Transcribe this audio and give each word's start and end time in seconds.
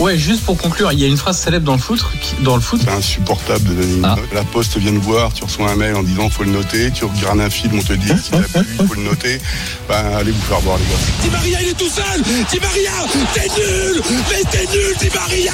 Ouais, 0.00 0.18
juste 0.18 0.44
pour 0.44 0.56
conclure, 0.56 0.90
il 0.92 0.98
y 0.98 1.04
a 1.04 1.06
une 1.06 1.16
phrase 1.16 1.38
célèbre 1.38 1.64
dans 1.64 1.74
le 1.74 1.78
foot. 1.78 2.00
qui- 2.20 2.34
Dans 2.42 2.56
le 2.56 2.60
foot. 2.60 2.80
C'est 2.84 2.90
insupportable 2.90 3.62
de 3.64 3.74
donner 3.74 3.94
une 3.94 4.04
Ah. 4.04 4.16
note. 4.18 4.32
La 4.34 4.42
poste 4.42 4.76
vient 4.76 4.92
de 4.92 4.98
voir, 4.98 5.32
tu 5.32 5.44
reçois 5.44 5.70
un 5.70 5.76
mail 5.76 5.94
en 5.94 6.02
disant 6.02 6.28
faut 6.28 6.42
le 6.42 6.50
noter, 6.50 6.90
tu 6.90 7.04
regardes 7.04 7.40
un 7.40 7.48
film, 7.48 7.78
on 7.78 7.82
te 7.82 7.92
dit 7.92 8.08
si 8.22 8.30
t'as 8.30 8.38
plu, 8.60 8.66
il 8.80 8.86
faut 8.86 8.94
le 8.94 9.02
noter. 9.02 9.40
Ben 9.88 10.04
allez 10.18 10.32
vous 10.32 10.42
faire 10.42 10.60
voir 10.60 10.78
les 10.78 10.84
gars. 10.84 11.22
Di 11.22 11.30
Maria, 11.30 11.62
il 11.62 11.68
est 11.68 11.74
tout 11.78 11.88
seul 11.88 12.22
Di 12.22 12.58
Maria, 12.60 12.90
t'es 13.34 13.48
nul 13.56 14.02
Mais 14.30 14.42
t'es 14.50 14.66
nul, 14.72 14.94
Di 15.00 15.08
Maria 15.14 15.52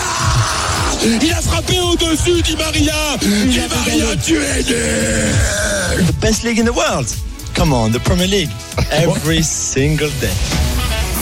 Il 1.22 1.32
a 1.32 1.40
frappé 1.42 1.78
au-dessus, 1.80 2.42
Di 2.42 2.56
Maria 2.56 2.94
Di 3.20 3.60
Maria, 3.60 4.16
tu 4.16 4.36
es 4.36 4.64
nul 4.64 6.06
The 6.06 6.12
best 6.20 6.42
league 6.44 6.58
in 6.58 6.64
the 6.64 6.74
world. 6.74 7.06
Come 7.54 7.72
on, 7.74 7.90
the 7.90 7.98
Premier 7.98 8.26
League. 8.26 8.50
Every 8.90 9.42
single 9.42 10.10
day. 10.20 10.30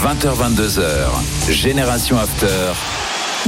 20h, 0.03 0.37
22h. 0.37 1.53
Génération 1.53 2.17
After. 2.19 2.47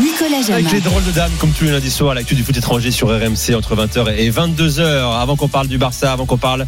Nicolas 0.01 0.39
Avec 0.39 0.47
Jamin. 0.47 0.71
les 0.73 0.81
drôles 0.81 1.05
de 1.05 1.11
dames, 1.11 1.31
comme 1.39 1.53
tous 1.53 1.65
les 1.65 1.73
lundis 1.73 1.91
soirs, 1.91 2.15
l'actu 2.15 2.35
du 2.35 2.43
foot 2.43 2.57
étranger 2.57 2.91
sur 2.91 3.09
RMC 3.09 3.55
entre 3.55 3.77
20h 3.77 4.17
et 4.17 4.31
22h. 4.31 5.21
Avant 5.21 5.37
qu'on 5.37 5.49
parle 5.49 5.67
du 5.67 5.77
Barça, 5.77 6.11
avant 6.11 6.25
qu'on 6.25 6.39
parle 6.39 6.67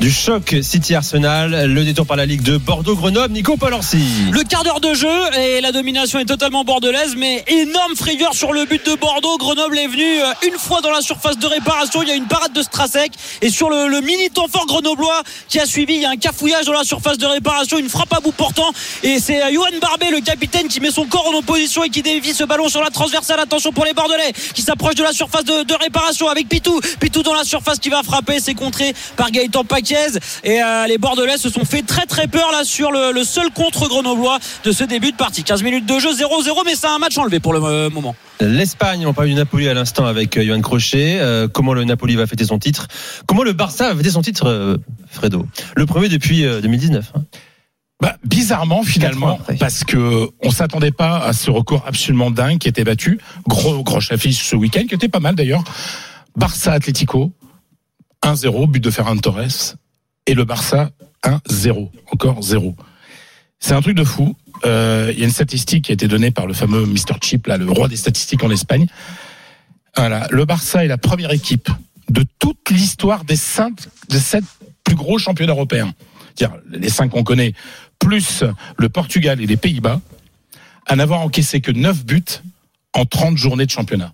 du 0.00 0.12
choc 0.12 0.54
City-Arsenal, 0.62 1.66
le 1.66 1.84
détour 1.84 2.06
par 2.06 2.16
la 2.16 2.24
Ligue 2.24 2.42
de 2.42 2.56
Bordeaux-Grenoble, 2.56 3.34
Nico 3.34 3.56
Palancy. 3.56 3.98
Le 4.30 4.44
quart 4.44 4.62
d'heure 4.62 4.80
de 4.80 4.94
jeu 4.94 5.08
et 5.36 5.60
la 5.60 5.72
domination 5.72 6.20
est 6.20 6.24
totalement 6.24 6.62
bordelaise, 6.62 7.14
mais 7.16 7.44
énorme 7.48 7.96
frayeur 7.96 8.32
sur 8.34 8.52
le 8.52 8.64
but 8.64 8.86
de 8.86 8.94
Bordeaux. 8.94 9.36
Grenoble 9.38 9.76
est 9.76 9.88
venu 9.88 10.20
euh, 10.20 10.46
une 10.46 10.58
fois 10.58 10.80
dans 10.80 10.92
la 10.92 11.00
surface 11.00 11.38
de 11.38 11.46
réparation. 11.46 12.02
Il 12.02 12.08
y 12.08 12.12
a 12.12 12.14
une 12.14 12.28
parade 12.28 12.52
de 12.52 12.62
Strasek 12.62 13.10
et 13.42 13.50
sur 13.50 13.70
le, 13.70 13.88
le 13.88 14.00
mini 14.02 14.30
temps 14.30 14.46
fort 14.48 14.66
grenoblois 14.66 15.22
qui 15.48 15.58
a 15.58 15.66
suivi, 15.66 15.94
il 15.94 16.02
y 16.02 16.04
a 16.04 16.10
un 16.10 16.16
cafouillage 16.16 16.66
dans 16.66 16.72
la 16.74 16.84
surface 16.84 17.18
de 17.18 17.26
réparation, 17.26 17.78
une 17.78 17.88
frappe 17.88 18.12
à 18.12 18.20
bout 18.20 18.30
portant 18.32 18.70
et 19.02 19.18
c'est 19.18 19.42
euh, 19.42 19.52
Johan 19.52 19.66
Barbet, 19.80 20.10
le 20.12 20.20
capitaine, 20.20 20.68
qui 20.68 20.80
met 20.80 20.92
son 20.92 21.06
corps 21.06 21.26
en 21.26 21.38
opposition 21.38 21.82
et 21.82 21.88
qui 21.90 22.02
dévie 22.02 22.34
ce 22.34 22.44
ballon 22.44 22.67
sur 22.68 22.82
la 22.82 22.90
transversale. 22.90 23.40
Attention 23.40 23.72
pour 23.72 23.84
les 23.84 23.92
Bordelais 23.92 24.32
qui 24.54 24.62
s'approchent 24.62 24.94
de 24.94 25.02
la 25.02 25.12
surface 25.12 25.44
de, 25.44 25.78
réparation 25.80 26.28
avec 26.28 26.48
Pitou. 26.48 26.80
Pitou 27.00 27.22
dans 27.22 27.34
la 27.34 27.44
surface 27.44 27.78
qui 27.78 27.88
va 27.88 28.02
frapper, 28.02 28.40
c'est 28.40 28.54
contré 28.54 28.94
par 29.16 29.30
Gaëtan 29.30 29.64
Paquez 29.64 30.18
et 30.44 30.62
euh, 30.62 30.86
les 30.86 30.98
Bordelais 30.98 31.38
se 31.38 31.48
sont 31.50 31.64
fait 31.64 31.82
très 31.82 32.06
très 32.06 32.26
peur 32.26 32.50
là 32.52 32.64
sur 32.64 32.90
le, 32.90 33.22
seul 33.24 33.50
contre 33.50 33.88
grenoblois 33.88 34.38
de 34.64 34.72
ce 34.72 34.84
début 34.84 35.12
de 35.12 35.16
partie. 35.16 35.44
15 35.44 35.62
minutes 35.62 35.86
de 35.86 35.98
jeu, 35.98 36.12
0-0, 36.12 36.62
mais 36.64 36.74
c'est 36.74 36.86
un 36.86 36.98
match 36.98 37.16
enlevé 37.18 37.40
pour 37.40 37.52
le 37.52 37.62
euh, 37.62 37.90
moment. 37.90 38.14
L'Espagne, 38.40 39.04
on 39.06 39.12
parle 39.14 39.28
du 39.28 39.34
Napoli 39.34 39.68
à 39.68 39.74
l'instant 39.74 40.06
avec 40.06 40.36
euh, 40.36 40.44
Johan 40.44 40.60
Crochet. 40.60 41.20
Comment 41.52 41.74
le 41.74 41.84
Napoli 41.84 42.16
va 42.16 42.26
fêter 42.26 42.44
son 42.44 42.58
titre? 42.58 42.86
Comment 43.26 43.42
le 43.42 43.52
Barça 43.52 43.88
va 43.90 43.96
fêter 43.96 44.10
son 44.10 44.22
titre, 44.22 44.78
Fredo? 45.10 45.46
Le 45.76 45.86
premier 45.86 46.08
depuis 46.08 46.44
euh, 46.44 46.60
2019. 46.60 47.12
hein. 47.14 47.22
Bah, 48.00 48.16
bizarrement 48.24 48.84
finalement, 48.84 49.40
parce 49.58 49.82
que 49.82 50.28
on 50.40 50.50
s'attendait 50.52 50.92
pas 50.92 51.18
à 51.18 51.32
ce 51.32 51.50
record 51.50 51.84
absolument 51.84 52.30
dingue 52.30 52.58
qui 52.58 52.68
était 52.68 52.84
battu. 52.84 53.18
Gros 53.48 53.82
gros 53.82 53.98
affiche 54.12 54.44
ce 54.44 54.54
week-end, 54.54 54.84
qui 54.88 54.94
était 54.94 55.08
pas 55.08 55.18
mal 55.18 55.34
d'ailleurs. 55.34 55.64
Barça 56.36 56.72
Atlético 56.72 57.32
1-0, 58.22 58.68
but 58.68 58.82
de 58.82 58.90
Ferran 58.90 59.16
Torres, 59.16 59.74
et 60.26 60.34
le 60.34 60.44
Barça 60.44 60.90
1-0, 61.24 61.90
encore 62.12 62.42
0. 62.42 62.76
C'est 63.58 63.74
un 63.74 63.80
truc 63.80 63.96
de 63.96 64.04
fou. 64.04 64.36
Euh, 64.64 65.10
Il 65.12 65.18
y 65.18 65.22
a 65.22 65.24
une 65.24 65.32
statistique 65.32 65.86
qui 65.86 65.92
a 65.92 65.94
été 65.94 66.06
donnée 66.06 66.30
par 66.30 66.46
le 66.46 66.54
fameux 66.54 66.86
Mr. 66.86 67.18
Chip, 67.20 67.48
là, 67.48 67.56
le 67.56 67.70
roi 67.70 67.88
des 67.88 67.96
statistiques 67.96 68.44
en 68.44 68.50
Espagne. 68.50 68.86
Voilà, 69.96 70.28
le 70.30 70.44
Barça 70.44 70.84
est 70.84 70.88
la 70.88 70.98
première 70.98 71.32
équipe 71.32 71.68
de 72.10 72.24
toute 72.38 72.70
l'histoire 72.70 73.24
des 73.24 73.36
cinq, 73.36 73.88
des 74.08 74.20
sept 74.20 74.44
plus 74.84 74.94
gros 74.94 75.18
championnats 75.18 75.52
européens. 75.52 75.92
C'est-à-dire 76.34 76.58
les 76.70 76.88
cinq 76.88 77.08
qu'on 77.10 77.24
connaît, 77.24 77.52
plus 77.98 78.44
le 78.76 78.88
Portugal 78.88 79.40
et 79.40 79.46
les 79.46 79.56
Pays-Bas, 79.56 80.00
à 80.86 80.96
n'avoir 80.96 81.20
encaissé 81.20 81.60
que 81.60 81.70
9 81.70 82.04
buts 82.04 82.42
en 82.94 83.04
30 83.04 83.36
journées 83.36 83.66
de 83.66 83.70
championnat. 83.70 84.12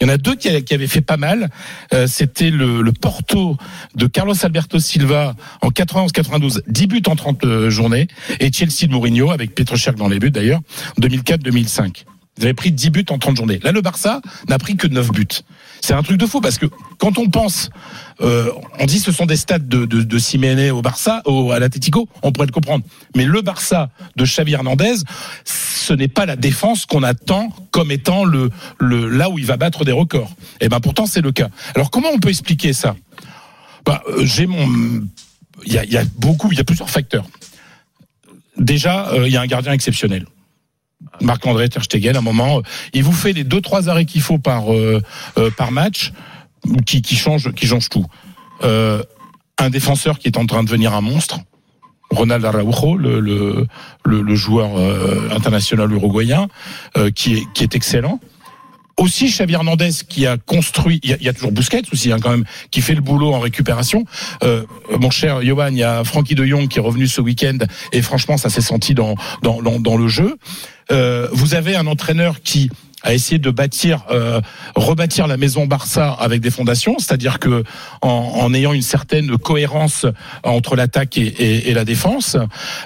Il 0.00 0.06
y 0.06 0.10
en 0.10 0.14
a 0.14 0.16
deux 0.16 0.34
qui, 0.34 0.48
avaient 0.48 0.86
fait 0.86 1.02
pas 1.02 1.18
mal. 1.18 1.50
Euh, 1.92 2.06
C'était 2.06 2.50
le, 2.50 2.80
le 2.80 2.92
Porto 2.92 3.58
de 3.94 4.06
Carlos 4.06 4.34
Alberto 4.42 4.78
Silva 4.78 5.34
en 5.60 5.68
91-92, 5.68 6.62
10 6.66 6.86
buts 6.86 7.02
en 7.06 7.16
30 7.16 7.44
euh, 7.44 7.70
journées, 7.70 8.08
et 8.40 8.50
Chelsea 8.50 8.86
de 8.86 8.92
Mourinho, 8.92 9.30
avec 9.30 9.54
Petrucciak 9.54 9.96
dans 9.96 10.08
les 10.08 10.18
buts 10.18 10.30
d'ailleurs, 10.30 10.60
en 10.96 11.02
2004-2005. 11.02 12.04
Ils 12.38 12.44
avaient 12.44 12.54
pris 12.54 12.72
10 12.72 12.90
buts 12.90 13.04
en 13.10 13.18
30 13.18 13.36
journées. 13.36 13.60
Là, 13.62 13.72
le 13.72 13.82
Barça 13.82 14.22
n'a 14.48 14.58
pris 14.58 14.76
que 14.76 14.86
9 14.86 15.10
buts. 15.10 15.26
C'est 15.80 15.94
un 15.94 16.02
truc 16.02 16.18
de 16.18 16.26
fou 16.26 16.40
parce 16.40 16.58
que 16.58 16.66
quand 16.98 17.18
on 17.18 17.28
pense, 17.28 17.70
euh, 18.20 18.50
on 18.78 18.86
dit 18.86 18.98
ce 18.98 19.12
sont 19.12 19.26
des 19.26 19.36
stats 19.36 19.58
de, 19.58 19.86
de, 19.86 20.70
au 20.70 20.82
Barça, 20.82 21.22
au, 21.24 21.52
à 21.52 21.58
l'Atlético, 21.58 22.08
on 22.22 22.32
pourrait 22.32 22.46
le 22.46 22.52
comprendre. 22.52 22.84
Mais 23.16 23.24
le 23.24 23.40
Barça 23.40 23.90
de 24.16 24.24
Xavi 24.24 24.52
Hernandez, 24.52 24.96
ce 25.44 25.92
n'est 25.94 26.08
pas 26.08 26.26
la 26.26 26.36
défense 26.36 26.86
qu'on 26.86 27.02
attend 27.02 27.48
comme 27.70 27.90
étant 27.90 28.24
là 28.24 29.30
où 29.30 29.38
il 29.38 29.46
va 29.46 29.56
battre 29.56 29.84
des 29.84 29.92
records. 29.92 30.30
Et 30.60 30.68
ben 30.68 30.80
pourtant 30.80 31.06
c'est 31.06 31.22
le 31.22 31.32
cas. 31.32 31.48
Alors 31.74 31.90
comment 31.90 32.08
on 32.12 32.18
peut 32.18 32.28
expliquer 32.28 32.72
ça? 32.72 32.94
Bah, 33.84 34.02
euh, 34.08 34.24
J'ai 34.24 34.46
mon, 34.46 34.68
il 35.64 35.72
y 35.72 35.78
a, 35.78 35.84
il 35.84 35.92
y 35.92 35.96
a 35.96 36.04
beaucoup, 36.16 36.52
il 36.52 36.58
y 36.58 36.60
a 36.60 36.64
plusieurs 36.64 36.90
facteurs. 36.90 37.24
Déjà, 38.56 39.08
euh, 39.08 39.26
il 39.26 39.32
y 39.32 39.36
a 39.36 39.40
un 39.40 39.46
gardien 39.46 39.72
exceptionnel. 39.72 40.26
Marc-André 41.20 41.68
Ter 41.68 41.82
Stegen, 41.82 42.16
à 42.16 42.18
un 42.18 42.22
moment, 42.22 42.58
euh, 42.58 42.62
il 42.92 43.02
vous 43.02 43.12
fait 43.12 43.32
les 43.32 43.44
deux 43.44 43.60
trois 43.60 43.88
arrêts 43.88 44.04
qu'il 44.04 44.20
faut 44.20 44.38
par 44.38 44.72
euh, 44.72 45.02
euh, 45.38 45.50
par 45.50 45.70
match, 45.72 46.12
qui 46.86 47.02
qui 47.02 47.16
change 47.16 47.52
qui 47.52 47.66
change 47.66 47.88
tout. 47.88 48.06
Euh, 48.62 49.02
un 49.58 49.70
défenseur 49.70 50.18
qui 50.18 50.28
est 50.28 50.38
en 50.38 50.46
train 50.46 50.62
de 50.62 50.68
devenir 50.68 50.94
un 50.94 51.00
monstre, 51.00 51.40
Ronald 52.10 52.44
Araujo, 52.44 52.96
le 52.96 53.20
le, 53.20 53.66
le, 54.04 54.22
le 54.22 54.34
joueur 54.34 54.78
euh, 54.78 55.28
international 55.34 55.90
uruguayen, 55.92 56.48
qui 57.14 57.34
est 57.34 57.44
qui 57.54 57.64
est 57.64 57.74
excellent. 57.74 58.20
Aussi 58.96 59.28
Xavi 59.28 59.54
Hernandez 59.54 59.92
qui 60.06 60.26
a 60.26 60.36
construit, 60.36 61.00
il 61.02 61.10
y 61.10 61.12
a, 61.14 61.16
il 61.16 61.22
y 61.24 61.28
a 61.28 61.32
toujours 61.32 61.52
Busquets 61.52 61.84
aussi 61.90 62.12
hein, 62.12 62.18
quand 62.20 62.32
même, 62.32 62.44
qui 62.70 62.82
fait 62.82 62.94
le 62.94 63.00
boulot 63.00 63.32
en 63.32 63.40
récupération. 63.40 64.04
Mon 64.98 65.10
cher 65.10 65.40
Johan, 65.42 65.68
il 65.68 65.78
y 65.78 65.82
a 65.82 66.04
Frankie 66.04 66.34
de 66.34 66.44
Jong 66.44 66.68
qui 66.68 66.78
est 66.78 66.82
revenu 66.82 67.06
ce 67.06 67.22
week-end 67.22 67.56
et 67.92 68.02
franchement 68.02 68.36
ça 68.36 68.50
s'est 68.50 68.60
senti 68.60 68.92
dans, 68.92 69.14
dans, 69.42 69.62
dans, 69.62 69.80
dans 69.80 69.96
le 69.96 70.08
jeu. 70.08 70.36
Euh, 70.90 71.28
vous 71.32 71.54
avez 71.54 71.76
un 71.76 71.86
entraîneur 71.86 72.42
qui 72.42 72.70
a 73.02 73.14
essayé 73.14 73.38
de 73.38 73.50
bâtir, 73.50 74.04
euh, 74.10 74.40
rebâtir 74.76 75.26
la 75.26 75.36
maison 75.36 75.66
Barça 75.66 76.12
avec 76.12 76.40
des 76.42 76.50
fondations, 76.50 76.98
c'est-à-dire 76.98 77.38
que 77.38 77.64
en, 78.02 78.08
en 78.08 78.52
ayant 78.52 78.72
une 78.74 78.82
certaine 78.82 79.38
cohérence 79.38 80.04
entre 80.42 80.76
l'attaque 80.76 81.16
et, 81.16 81.22
et, 81.22 81.70
et 81.70 81.74
la 81.74 81.84
défense. 81.84 82.36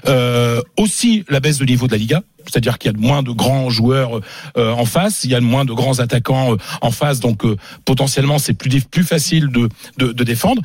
Euh, 0.06 0.62
aussi 0.76 1.25
la 1.28 1.41
baisse 1.41 1.59
de 1.59 1.64
niveau 1.64 1.87
de 1.88 1.93
la 1.93 1.98
Liga, 1.98 2.22
c'est-à-dire 2.47 2.78
qu'il 2.78 2.93
y 2.93 2.94
a 2.94 2.98
moins 2.98 3.22
de 3.22 3.32
grands 3.32 3.70
joueurs 3.70 4.20
euh, 4.56 4.70
en 4.70 4.84
face, 4.84 5.25
il 5.25 5.31
y 5.31 5.34
a 5.34 5.41
moins 5.41 5.64
de 5.64 5.72
grands 5.72 5.98
attaquants 5.98 6.53
euh, 6.53 6.56
en 6.81 6.93
face, 6.93 7.19
donc 7.19 7.44
euh, 7.44 7.56
potentiellement 7.84 8.38
c'est 8.38 8.54
plus 8.54 8.82
plus 8.82 9.04
facile 9.04 9.48
de, 9.48 9.69
de, 9.98 10.12
de 10.12 10.25
défendre. 10.25 10.62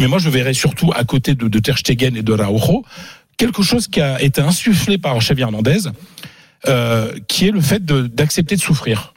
Mais 0.00 0.06
moi 0.06 0.18
je 0.18 0.30
verrais 0.30 0.54
surtout 0.54 0.90
à 0.96 1.04
côté 1.04 1.34
de, 1.34 1.48
de 1.48 1.58
Ter 1.58 1.76
Stegen 1.76 2.16
et 2.16 2.22
de 2.22 2.32
Araujo 2.32 2.84
quelque 3.36 3.62
chose 3.62 3.88
qui 3.88 4.00
a 4.00 4.22
été 4.22 4.40
insufflé 4.40 4.98
par 4.98 5.18
Xavi 5.18 5.42
Hernandez, 5.42 5.88
euh, 6.68 7.12
qui 7.26 7.48
est 7.48 7.52
le 7.52 7.60
fait 7.62 7.82
d'accepter 7.84 8.54
de, 8.54 8.60
souffrir. 8.60 9.14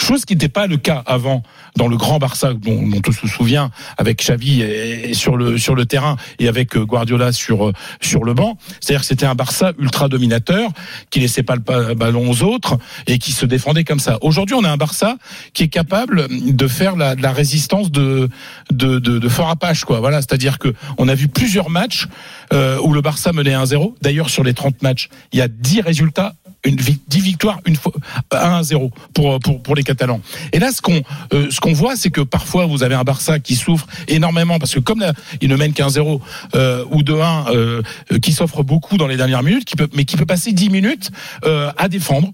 Chose 0.00 0.24
qui 0.24 0.34
n'était 0.34 0.48
pas 0.48 0.66
le 0.66 0.78
cas 0.78 1.00
avant 1.06 1.44
dans 1.76 1.86
le 1.86 1.96
grand 1.96 2.18
Barça 2.18 2.54
dont, 2.54 2.90
on 3.06 3.12
se 3.12 3.28
souvient 3.28 3.70
avec 3.98 4.18
Xavi 4.18 5.14
sur 5.14 5.36
le 5.36 5.84
terrain 5.84 6.16
et 6.40 6.48
avec 6.48 6.76
euh, 6.76 6.84
Guardiola 6.84 7.30
sur 7.30 7.68
euh, 7.68 7.72
sur 8.00 8.24
le 8.24 8.34
banc. 8.34 8.58
C'est-à-dire 8.80 9.02
que 9.02 9.06
c'était 9.06 9.26
un 9.26 9.36
Barça 9.36 9.72
ultra 9.78 10.08
dominateur 10.08 10.70
qui 11.10 11.20
laissait 11.20 11.44
pas 11.44 11.54
le 11.54 11.94
ballon 11.94 12.28
aux 12.28 12.42
autres 12.42 12.78
et 13.06 13.18
qui 13.18 13.30
se 13.30 13.46
défendait 13.46 13.84
comme 13.84 14.00
ça. 14.00 14.18
Aujourd'hui, 14.22 14.56
on 14.56 14.64
a 14.64 14.70
un 14.70 14.76
Barça 14.76 15.18
qui 15.52 15.62
est 15.62 15.68
capable 15.68 16.26
de 16.30 16.66
faire 16.66 16.96
la, 16.96 17.14
la 17.14 17.32
résistance 17.32 17.92
de 17.92 18.28
de, 18.72 18.98
de, 18.98 19.20
de 19.20 19.28
fort 19.28 19.50
Apache 19.50 19.84
quoi. 19.84 20.00
Voilà, 20.00 20.20
c'est-à-dire 20.20 20.58
que 20.58 20.74
on 20.98 21.06
a 21.06 21.14
vu 21.14 21.28
plusieurs 21.28 21.70
matchs 21.70 22.08
où 22.52 22.92
le 22.92 23.00
Barça 23.00 23.32
menait 23.32 23.54
1-0. 23.54 23.94
D'ailleurs, 24.02 24.28
sur 24.28 24.44
les 24.44 24.52
30 24.52 24.82
matchs, 24.82 25.08
il 25.32 25.38
y 25.38 25.42
a 25.42 25.48
10 25.48 25.80
résultats 25.80 26.34
une 26.64 26.76
vi- 26.76 26.98
10 27.08 27.20
victoires 27.20 27.58
une 27.66 27.76
fois 27.76 27.92
1 28.30 28.36
à 28.58 28.62
0 28.62 28.90
pour 29.14 29.38
pour 29.40 29.62
pour 29.62 29.74
les 29.74 29.82
Catalans. 29.82 30.20
Et 30.52 30.58
là 30.58 30.70
ce 30.72 30.80
qu'on 30.80 31.02
euh, 31.32 31.50
ce 31.50 31.60
qu'on 31.60 31.72
voit 31.72 31.96
c'est 31.96 32.10
que 32.10 32.20
parfois 32.20 32.66
vous 32.66 32.82
avez 32.82 32.94
un 32.94 33.04
Barça 33.04 33.38
qui 33.40 33.56
souffre 33.56 33.86
énormément 34.08 34.58
parce 34.58 34.74
que 34.74 34.80
comme 34.80 35.00
là, 35.00 35.12
il 35.40 35.48
ne 35.48 35.56
mène 35.56 35.72
qu'un 35.72 35.88
0 35.88 36.20
euh, 36.54 36.84
ou 36.90 37.02
2-1 37.02 37.50
euh, 37.54 37.82
euh, 38.12 38.18
qui 38.18 38.32
s'offre 38.32 38.62
beaucoup 38.62 38.96
dans 38.96 39.06
les 39.08 39.16
dernières 39.16 39.42
minutes 39.42 39.64
qui 39.64 39.76
peut 39.76 39.88
mais 39.94 40.04
qui 40.04 40.16
peut 40.16 40.26
passer 40.26 40.52
10 40.52 40.70
minutes 40.70 41.10
euh, 41.44 41.70
à 41.76 41.88
défendre 41.88 42.30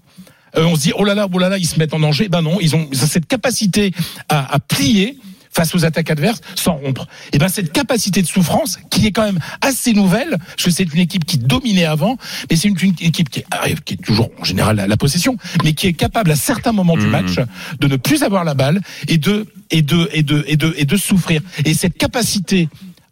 euh, 0.57 0.65
on 0.65 0.75
se 0.75 0.81
dit 0.81 0.93
oh 0.95 1.03
là 1.03 1.13
là, 1.13 1.27
oh 1.31 1.37
là 1.37 1.47
là, 1.49 1.57
ils 1.59 1.67
se 1.67 1.77
mettent 1.77 1.93
en 1.93 1.99
danger. 1.99 2.27
Ben 2.27 2.41
non, 2.41 2.57
ils 2.59 2.75
ont 2.75 2.87
ils 2.91 3.03
ont 3.03 3.07
cette 3.07 3.27
capacité 3.27 3.93
à, 4.29 4.51
à 4.55 4.59
plier 4.59 5.19
face 5.59 5.75
aux 5.75 5.83
attaques 5.83 6.09
adverses 6.09 6.39
sans 6.55 6.75
rompre. 6.75 7.05
Et 7.33 7.37
ben 7.37 7.49
cette 7.49 7.73
capacité 7.73 8.21
de 8.21 8.27
souffrance 8.27 8.79
qui 8.89 9.05
est 9.05 9.11
quand 9.11 9.25
même 9.25 9.39
assez 9.59 9.91
nouvelle, 9.91 10.37
parce 10.55 10.63
que 10.63 10.71
c'est 10.71 10.83
une 10.93 11.01
équipe 11.01 11.25
qui 11.25 11.37
dominait 11.37 11.83
avant, 11.83 12.17
mais 12.49 12.55
c'est 12.55 12.69
une, 12.69 12.77
une 12.81 12.95
équipe 13.01 13.29
qui 13.29 13.43
arrive, 13.51 13.81
qui 13.81 13.95
est 13.95 13.97
toujours 13.97 14.29
en 14.39 14.45
général 14.45 14.77
la, 14.77 14.87
la 14.87 14.95
possession, 14.95 15.35
mais 15.65 15.73
qui 15.73 15.87
est 15.87 15.93
capable 15.93 16.31
à 16.31 16.37
certains 16.37 16.71
moments 16.71 16.95
du 16.95 17.07
match 17.07 17.35
de 17.81 17.87
ne 17.87 17.97
plus 17.97 18.23
avoir 18.23 18.45
la 18.45 18.53
balle 18.53 18.79
et 19.09 19.17
de 19.17 19.47
et 19.69 19.81
de 19.81 20.09
et 20.13 20.23
de 20.23 20.45
et 20.47 20.55
de 20.55 20.73
et 20.77 20.85
de 20.85 20.97
souffrir. 20.97 21.41
Et 21.65 21.73
cette 21.73 21.97
capacité 21.97 22.69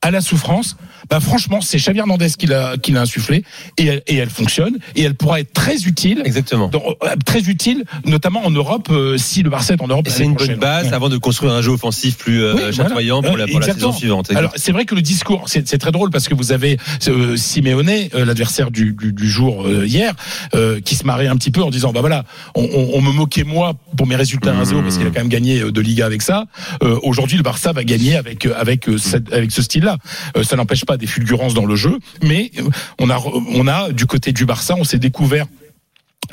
à 0.08 0.12
la 0.12 0.22
souffrance, 0.22 0.78
bah 1.10 1.20
franchement, 1.20 1.62
c'est 1.62 1.78
Xavier 1.78 2.02
Hernandez 2.02 2.30
qui 2.38 2.48
l'a 2.48 2.76
qui 2.78 2.92
l'a 2.92 3.02
insufflé 3.02 3.44
et 3.78 3.86
elle, 3.86 4.02
et 4.08 4.16
elle 4.16 4.30
fonctionne 4.30 4.78
et 4.96 5.04
elle 5.04 5.16
pourra 5.16 5.40
être 5.40 5.54
très 5.54 5.84
utile. 5.84 6.22
Exactement. 6.26 6.68
dans- 6.70 6.84
euh, 7.04 7.16
très 7.26 7.42
utile, 7.42 7.84
notamment 8.06 8.46
en 8.46 8.50
Europe, 8.52 8.88
euh, 8.92 9.18
si 9.18 9.44
le 9.44 9.50
Barça 9.50 9.74
est 9.74 9.82
en 9.82 9.88
Europe. 9.88 10.08
C'est 10.10 10.24
une 10.24 10.34
bonne 10.36 10.56
base 10.56 10.88
Ouais. 10.88 10.94
avant 10.94 11.10
de 11.10 11.18
construire 11.18 11.54
un 11.54 11.62
jeu 11.62 11.72
offensif 11.72 12.18
plus 12.18 12.42
euh, 12.44 12.54
Oui, 12.54 12.60
voilà. 12.62 12.72
chatoyant 12.74 13.22
pour, 13.22 13.38
la, 13.38 13.46
pour 13.48 13.60
la 13.60 13.66
Exactement. 13.68 13.92
saison 13.92 13.98
suivante. 14.00 14.32
Alors 14.36 14.52
c'est 14.56 14.72
vrai 14.72 14.86
que 14.86 14.96
le 14.96 15.02
discours, 15.02 15.44
c'est 15.48 15.68
c'est 15.68 15.78
très 15.78 15.92
drôle 15.92 16.10
parce 16.10 16.28
que 16.28 16.36
vous 16.36 16.52
avez 16.52 16.78
euh, 17.08 17.36
Simeone, 17.38 17.90
euh, 17.90 18.26
l'adversaire 18.26 18.72
du, 18.72 18.94
du, 18.94 19.14
du 19.14 19.30
jour 19.30 19.66
euh, 19.68 19.86
hier, 19.86 20.14
euh, 20.56 20.80
qui 20.82 20.96
se 20.96 21.04
marrait 21.06 21.28
un 21.28 21.36
petit 21.36 21.52
peu 21.52 21.62
en 21.64 21.70
disant 21.70 21.92
bah 21.92 22.02
voilà, 22.02 22.24
on, 22.56 22.64
on, 22.64 22.92
on 22.96 23.02
me 23.02 23.12
moquait 23.12 23.44
moi 23.44 23.74
pour 23.98 24.08
mes 24.08 24.16
résultats 24.16 24.54
1-0 24.54 24.82
parce 24.84 24.98
qu'il 24.98 25.08
a 25.08 25.10
quand 25.10 25.20
même 25.20 25.28
gagné 25.30 25.60
de 25.72 25.82
Liga 25.82 26.06
avec 26.06 26.22
ça. 26.22 26.46
Euh, 26.84 26.98
Aujourd'hui 27.04 27.38
le 27.38 27.44
Barça 27.44 27.72
va 27.74 27.84
gagner 27.84 28.16
avec 28.16 28.46
avec 28.46 28.88
euh, 28.90 28.98
cette- 28.98 29.32
avec 29.34 29.52
ce 29.52 29.62
style-là. 29.62 29.97
Euh, 30.36 30.44
ça 30.44 30.56
n'empêche 30.56 30.86
pas 30.86 30.98
des 30.98 31.08
fulgurances 31.08 31.54
dans 31.54 31.66
le 31.66 31.76
jeu, 31.76 31.98
mais 32.22 32.52
euh, 32.58 32.70
on 33.00 33.10
a 33.10 33.20
on 33.54 33.68
a 33.68 33.92
du 33.92 34.06
côté 34.06 34.32
du 34.32 34.46
Barça, 34.46 34.76
on 34.78 34.84
s'est 34.84 35.00
découvert 35.00 35.48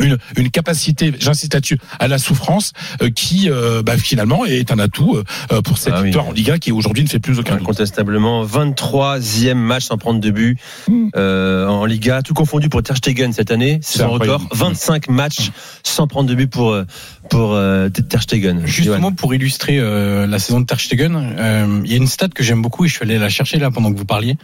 une, 0.00 0.18
une 0.36 0.50
capacité, 0.50 1.12
j'insiste 1.20 1.54
là-dessus, 1.54 1.78
à 2.00 2.08
la 2.08 2.18
souffrance 2.18 2.72
euh, 3.00 3.10
qui 3.10 3.48
euh, 3.48 3.80
bah, 3.82 3.96
finalement 3.96 4.44
est 4.44 4.72
un 4.72 4.78
atout 4.80 5.22
euh, 5.52 5.62
pour 5.62 5.78
cette 5.78 5.92
Ah 5.94 5.98
oui. 6.00 6.06
victoire 6.06 6.26
en 6.26 6.32
Liga 6.32 6.58
qui 6.58 6.72
aujourd'hui 6.72 7.04
ne 7.04 7.08
fait 7.08 7.20
plus 7.20 7.38
aucun 7.38 7.52
doute. 7.52 7.62
Incontestablement, 7.62 8.44
23e 8.44 9.54
match 9.54 9.84
sans 9.84 9.96
prendre 9.96 10.18
de 10.20 10.30
but 10.32 10.58
euh, 11.16 11.68
en 11.68 11.84
Liga, 11.84 12.22
tout 12.22 12.34
confondu 12.34 12.68
pour 12.68 12.82
Ter 12.82 12.96
Stegen 12.96 13.32
cette 13.32 13.52
année, 13.52 13.78
c'est 13.82 13.98
son 13.98 14.14
incroyable. 14.14 14.42
record. 14.42 14.48
25 14.56 15.08
matchs 15.10 15.52
sans 15.84 16.08
prendre 16.08 16.28
de 16.28 16.34
but 16.34 16.48
pour 16.50 16.72
euh, 16.72 16.84
pour 17.30 17.52
euh, 17.54 17.88
Ter 17.88 18.20
Stegen. 18.22 18.62
Justement, 18.66 18.98
Johan. 18.98 19.12
pour 19.12 19.32
illustrer 19.32 19.78
euh, 19.78 20.26
la 20.26 20.40
saison 20.40 20.60
de 20.60 20.66
Ter 20.66 20.80
Stegen, 20.80 21.14
euh, 21.38 21.80
il 21.84 21.90
y 21.90 21.94
a 21.94 21.98
une 21.98 22.08
stat 22.08 22.28
que 22.34 22.42
j'aime 22.42 22.62
beaucoup 22.62 22.84
et 22.84 22.88
je 22.88 22.94
suis 22.94 23.02
allé 23.04 23.18
la 23.18 23.28
chercher 23.28 23.58
là 23.58 23.70
pendant 23.70 23.92
que 23.92 23.98
vous 23.98 24.04
parliez. 24.04 24.36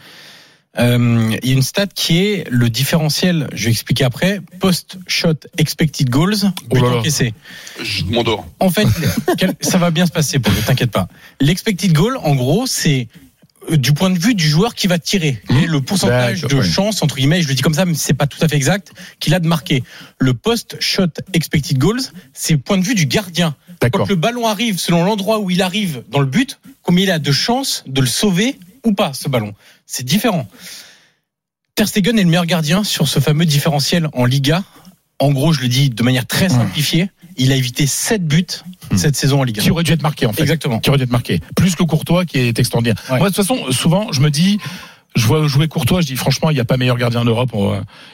Euh, 0.78 1.36
il 1.42 1.48
y 1.48 1.52
a 1.52 1.56
une 1.56 1.62
stat 1.62 1.88
qui 1.88 2.18
est 2.18 2.48
le 2.48 2.70
différentiel, 2.70 3.48
je 3.52 3.64
vais 3.64 3.70
expliquer 3.72 4.04
après, 4.04 4.40
post-shot 4.60 5.34
expected 5.58 6.08
goals, 6.08 6.36
Oh 6.44 6.74
but 6.74 6.80
là. 6.82 6.88
encaissé. 6.98 7.34
Je 7.82 8.04
m'endors. 8.04 8.46
En 8.60 8.70
fait, 8.70 8.86
ça 9.60 9.78
va 9.78 9.90
bien 9.90 10.06
se 10.06 10.12
passer 10.12 10.38
pour 10.38 10.52
ne 10.54 10.60
t'inquiète 10.60 10.92
pas. 10.92 11.08
L'expected 11.40 11.92
goal, 11.92 12.16
en 12.18 12.36
gros, 12.36 12.66
c'est 12.68 13.08
euh, 13.68 13.76
du 13.76 13.92
point 13.92 14.10
de 14.10 14.18
vue 14.18 14.34
du 14.36 14.48
joueur 14.48 14.76
qui 14.76 14.86
va 14.86 15.00
tirer. 15.00 15.42
Est 15.50 15.66
le 15.66 15.80
pourcentage 15.80 16.42
de 16.42 16.62
chance, 16.62 17.02
entre 17.02 17.16
guillemets, 17.16 17.42
je 17.42 17.48
le 17.48 17.54
dis 17.54 17.62
comme 17.62 17.74
ça, 17.74 17.84
mais 17.84 17.94
c'est 17.94 18.14
pas 18.14 18.28
tout 18.28 18.38
à 18.40 18.46
fait 18.46 18.56
exact, 18.56 18.92
qu'il 19.18 19.34
a 19.34 19.40
de 19.40 19.48
marquer. 19.48 19.82
Le 20.18 20.34
post-shot 20.34 21.08
expected 21.32 21.78
goals, 21.78 22.00
c'est 22.32 22.52
le 22.52 22.60
point 22.60 22.78
de 22.78 22.84
vue 22.84 22.94
du 22.94 23.06
gardien. 23.06 23.56
D'accord. 23.80 24.02
Quand 24.02 24.08
le 24.08 24.14
ballon 24.16 24.46
arrive, 24.46 24.78
selon 24.78 25.02
l'endroit 25.04 25.40
où 25.40 25.50
il 25.50 25.62
arrive 25.62 26.04
dans 26.10 26.20
le 26.20 26.26
but, 26.26 26.60
combien 26.82 27.04
il 27.04 27.10
a 27.10 27.18
de 27.18 27.32
chances 27.32 27.82
de 27.88 28.00
le 28.02 28.06
sauver 28.06 28.56
ou 28.84 28.92
pas, 28.92 29.12
ce 29.12 29.28
ballon. 29.28 29.54
C'est 29.86 30.04
différent. 30.04 30.48
Ter 31.74 31.88
Stegen 31.88 32.18
est 32.18 32.22
le 32.22 32.28
meilleur 32.28 32.46
gardien 32.46 32.84
sur 32.84 33.08
ce 33.08 33.20
fameux 33.20 33.46
différentiel 33.46 34.08
en 34.12 34.24
Liga. 34.24 34.62
En 35.18 35.32
gros, 35.32 35.52
je 35.52 35.60
le 35.60 35.68
dis 35.68 35.90
de 35.90 36.02
manière 36.02 36.26
très 36.26 36.48
simplifiée, 36.48 37.10
il 37.36 37.52
a 37.52 37.56
évité 37.56 37.86
7 37.86 38.26
buts 38.26 38.46
cette 38.96 39.16
saison 39.16 39.40
en 39.40 39.44
Liga. 39.44 39.62
Qui 39.62 39.70
aurait 39.70 39.82
dû 39.82 39.92
être 39.92 40.02
marqué 40.02 40.26
en 40.26 40.32
fait. 40.32 40.42
Exactement. 40.42 40.80
Qui 40.80 40.90
aurait 40.90 40.98
dû 40.98 41.04
être 41.04 41.10
marqué. 41.10 41.40
Plus 41.56 41.74
que 41.74 41.82
Courtois 41.82 42.24
qui 42.24 42.38
est 42.38 42.58
extraordinaire. 42.58 42.96
Ouais. 43.10 43.18
Moi 43.18 43.30
de 43.30 43.34
toute 43.34 43.44
façon, 43.44 43.70
souvent 43.72 44.12
je 44.12 44.20
me 44.20 44.30
dis. 44.30 44.58
Je 45.16 45.26
vois 45.26 45.46
jouer 45.48 45.66
Courtois, 45.66 46.00
je 46.02 46.06
dis 46.06 46.14
franchement, 46.16 46.50
il 46.50 46.54
n'y 46.54 46.60
a 46.60 46.64
pas 46.64 46.76
meilleur 46.76 46.96
gardien 46.96 47.24
d'Europe. 47.24 47.50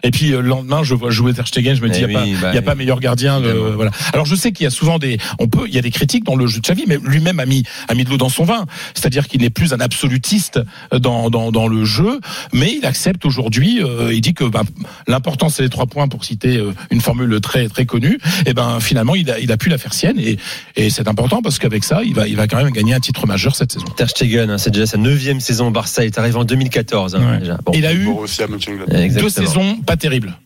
Et 0.03 0.11
puis 0.11 0.33
euh, 0.33 0.41
le 0.41 0.49
lendemain, 0.49 0.83
je 0.83 0.95
vois 0.95 1.11
jouer 1.11 1.35
Ter 1.35 1.47
Stegen, 1.47 1.75
je 1.77 1.83
me 1.83 1.91
dis, 1.91 1.99
il 2.01 2.05
Eh 2.05 2.07
n'y 2.09 2.17
a, 2.17 2.23
oui, 2.23 2.35
pas- 2.41 2.53
bah, 2.53 2.59
a 2.59 2.63
pas 2.63 2.75
meilleur 2.75 3.01
gardien. 3.01 3.39
évidemment. 3.39 3.71
voilà. 3.75 3.91
Alors 4.15 4.25
je 4.25 4.35
sais 4.35 4.51
qu'il 4.53 4.65
y 4.65 4.67
a 4.67 4.71
souvent 4.71 4.99
des, 4.99 5.19
on 5.39 5.47
peut, 5.47 5.67
il 5.69 5.75
y 5.75 5.79
a 5.79 5.83
des 5.83 5.91
critiques 5.91 6.25
dans 6.25 6.37
le 6.37 6.47
jeu 6.47 6.59
de 6.61 6.63
Xavi, 6.63 6.85
mais 6.87 6.99
lui-même 7.03 7.39
a 7.39 7.45
mis, 7.47 7.65
a 7.89 7.95
mis 7.95 8.05
de 8.05 8.11
l'eau 8.11 8.17
dans 8.17 8.31
son 8.31 8.45
vin. 8.45 8.65
C'est-à-dire 8.95 9.29
qu'il 9.29 9.43
n'est 9.43 9.51
plus 9.51 9.75
un 9.75 9.81
absolutiste 9.81 10.59
dans, 10.99 11.29
dans, 11.29 11.53
dans 11.53 11.69
le 11.69 11.85
jeu, 11.85 12.21
mais 12.55 12.75
il 12.75 12.87
accepte 12.87 13.27
aujourd'hui. 13.27 13.83
euh, 13.83 14.13
il 14.15 14.21
dit 14.23 14.33
que 14.35 14.45
ben, 14.45 14.63
l'important 15.07 15.49
c'est 15.51 15.63
les 15.63 15.69
trois 15.69 15.87
points 15.87 16.09
pour 16.09 16.25
citer 16.25 16.57
euh, 16.57 16.73
une 16.91 17.01
formule 17.03 17.41
très 17.41 17.69
très 17.69 17.85
connue. 17.85 18.19
Et 18.47 18.55
ben 18.55 18.81
finalement, 18.81 19.15
il 19.15 19.31
a, 19.31 19.39
il 19.39 19.53
a 19.53 19.57
pu 19.59 19.69
la 19.69 19.77
faire 19.79 19.93
sienne 19.93 20.19
et, 20.19 20.39
et 20.77 20.89
c'est 20.91 21.09
important 21.09 21.43
parce 21.43 21.59
qu'avec 21.59 21.85
ça, 21.85 22.01
il 22.05 22.15
va, 22.15 22.27
il 22.27 22.37
va 22.37 22.47
quand 22.47 22.57
même 22.57 22.71
gagner 22.73 22.95
un 22.95 23.01
titre 23.01 23.27
majeur 23.27 23.55
cette 23.55 23.73
saison. 23.73 23.85
Ter 23.97 24.09
Stegen, 24.09 24.51
hein, 24.51 24.59
c'est 24.59 24.71
déjà 24.71 24.87
sa 24.87 24.97
neuvième 24.97 25.41
saison 25.41 25.69
au 25.69 25.71
Barça. 25.71 26.03
Il 26.05 26.07
est 26.07 26.19
arrivé 26.19 26.37
en 26.37 26.45
2014 26.87 27.15
hein, 27.17 27.31
Ouais. 27.33 27.39
déjà. 27.39 27.59
Bon. 27.65 27.73
Il 27.75 27.85
a 27.87 27.93
eu 27.95 28.07
deux 29.11 29.29
saisons 29.29 29.77
pas 29.87 29.97
terribles. 29.97 30.37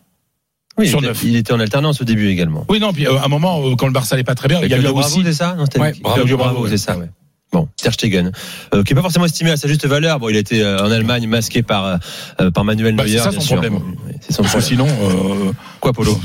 Oui, 0.79 0.89
sur 0.89 1.01
il, 1.01 1.07
neuf. 1.07 1.19
était, 1.19 1.27
il 1.29 1.37
était 1.37 1.53
en 1.53 1.61
alternance 1.61 2.01
au 2.01 2.05
début 2.05 2.29
également. 2.29 2.65
Oui, 2.69 2.81
non, 2.81 2.93
puis 2.93 3.07
euh, 3.07 3.19
à 3.19 3.27
un 3.27 3.29
moment, 3.29 3.61
euh, 3.67 3.75
quand 3.77 3.87
le 3.87 3.93
Barça 3.93 4.15
allait 4.15 4.25
pas 4.25 4.35
très 4.35 4.49
bien, 4.49 4.61
il 4.63 4.71
y 4.71 4.75
a 4.75 4.79
eu 4.79 4.83
Bravo, 4.83 5.01
aussi. 5.01 5.21
c'est 5.25 5.33
ça 5.35 5.55
Non, 5.55 5.65
Ouais. 5.79 5.93
Bravo, 6.01 6.25
Bravo, 6.25 6.37
Bravo, 6.37 6.63
ouais. 6.65 6.71
c'est 6.71 6.79
ça, 6.79 6.97
ouais. 6.97 7.11
Bon, 7.53 7.69
Ter 7.83 7.93
Stegen, 7.93 8.31
euh, 8.75 8.85
qui 8.85 8.93
est 8.93 8.95
pas 8.97 9.03
forcément 9.03 9.25
estimé 9.27 9.51
à 9.51 9.57
sa 9.57 9.67
juste 9.67 9.85
valeur. 9.85 10.21
Bon, 10.21 10.29
il 10.29 10.37
a 10.37 10.39
été 10.39 10.63
euh, 10.63 10.79
en 10.87 10.91
Allemagne 10.91 11.27
masqué 11.27 11.63
par 11.65 11.99
euh, 12.41 12.51
par 12.53 12.65
Manuel 12.65 12.95
Bah, 12.95 13.03
c'est 13.07 13.15
Neuer. 13.15 13.19
ça 13.23 13.31
bien 13.31 13.41
son 13.41 13.47
sûr. 13.47 13.57
problème. 13.61 13.81
Oui, 14.07 14.15
C'est 14.21 14.33
son 14.33 14.43
problème. 14.45 14.63
sinon, 14.63 14.87
euh, 14.87 15.53
Quoi, 15.81 15.93
Polo? 15.93 16.19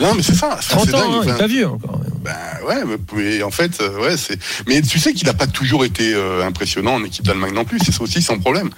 Non, 0.00 0.14
mais 0.14 0.22
c'est 0.22 0.34
ça. 0.34 0.58
ça, 0.60 0.76
30 0.76 0.86
c'est 0.86 0.94
ans, 0.94 0.98
hein, 1.00 1.20
il 1.24 1.30
est 1.30 1.38
pas 1.38 1.46
vieux 1.46 1.68
encore. 1.68 2.00
Ben 2.22 2.34
ouais, 2.66 2.98
mais, 3.14 3.42
en 3.42 3.50
fait, 3.50 3.80
euh, 3.80 4.00
ouais, 4.00 4.16
c'est. 4.16 4.38
Mais 4.66 4.82
tu 4.82 4.98
sais 4.98 5.12
qu'il 5.12 5.26
n'a 5.26 5.34
pas 5.34 5.46
toujours 5.46 5.84
été 5.84 6.14
euh, 6.14 6.44
impressionnant 6.44 6.94
en 6.94 7.04
équipe 7.04 7.24
d'Allemagne 7.24 7.54
non 7.54 7.64
plus. 7.64 7.78
C'est 7.84 7.92
ça 7.92 8.02
aussi 8.02 8.20
son 8.22 8.38
problème. 8.38 8.70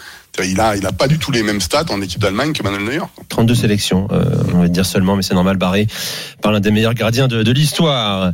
Il 0.42 0.60
a, 0.60 0.76
il 0.76 0.86
a 0.86 0.92
pas 0.92 1.08
du 1.08 1.18
tout 1.18 1.32
les 1.32 1.42
mêmes 1.42 1.60
stats 1.60 1.86
en 1.90 2.00
équipe 2.00 2.20
d'Allemagne 2.20 2.52
que 2.52 2.62
Manuel 2.62 2.84
Neuer. 2.84 3.04
32 3.28 3.54
sélections, 3.54 4.08
euh, 4.12 4.24
on 4.54 4.60
va 4.60 4.68
dire 4.68 4.86
seulement, 4.86 5.16
mais 5.16 5.22
c'est 5.22 5.34
normal, 5.34 5.56
barré 5.56 5.86
par 6.40 6.52
l'un 6.52 6.60
des 6.60 6.70
meilleurs 6.70 6.94
gardiens 6.94 7.28
de, 7.28 7.42
de 7.42 7.52
l'histoire. 7.52 8.32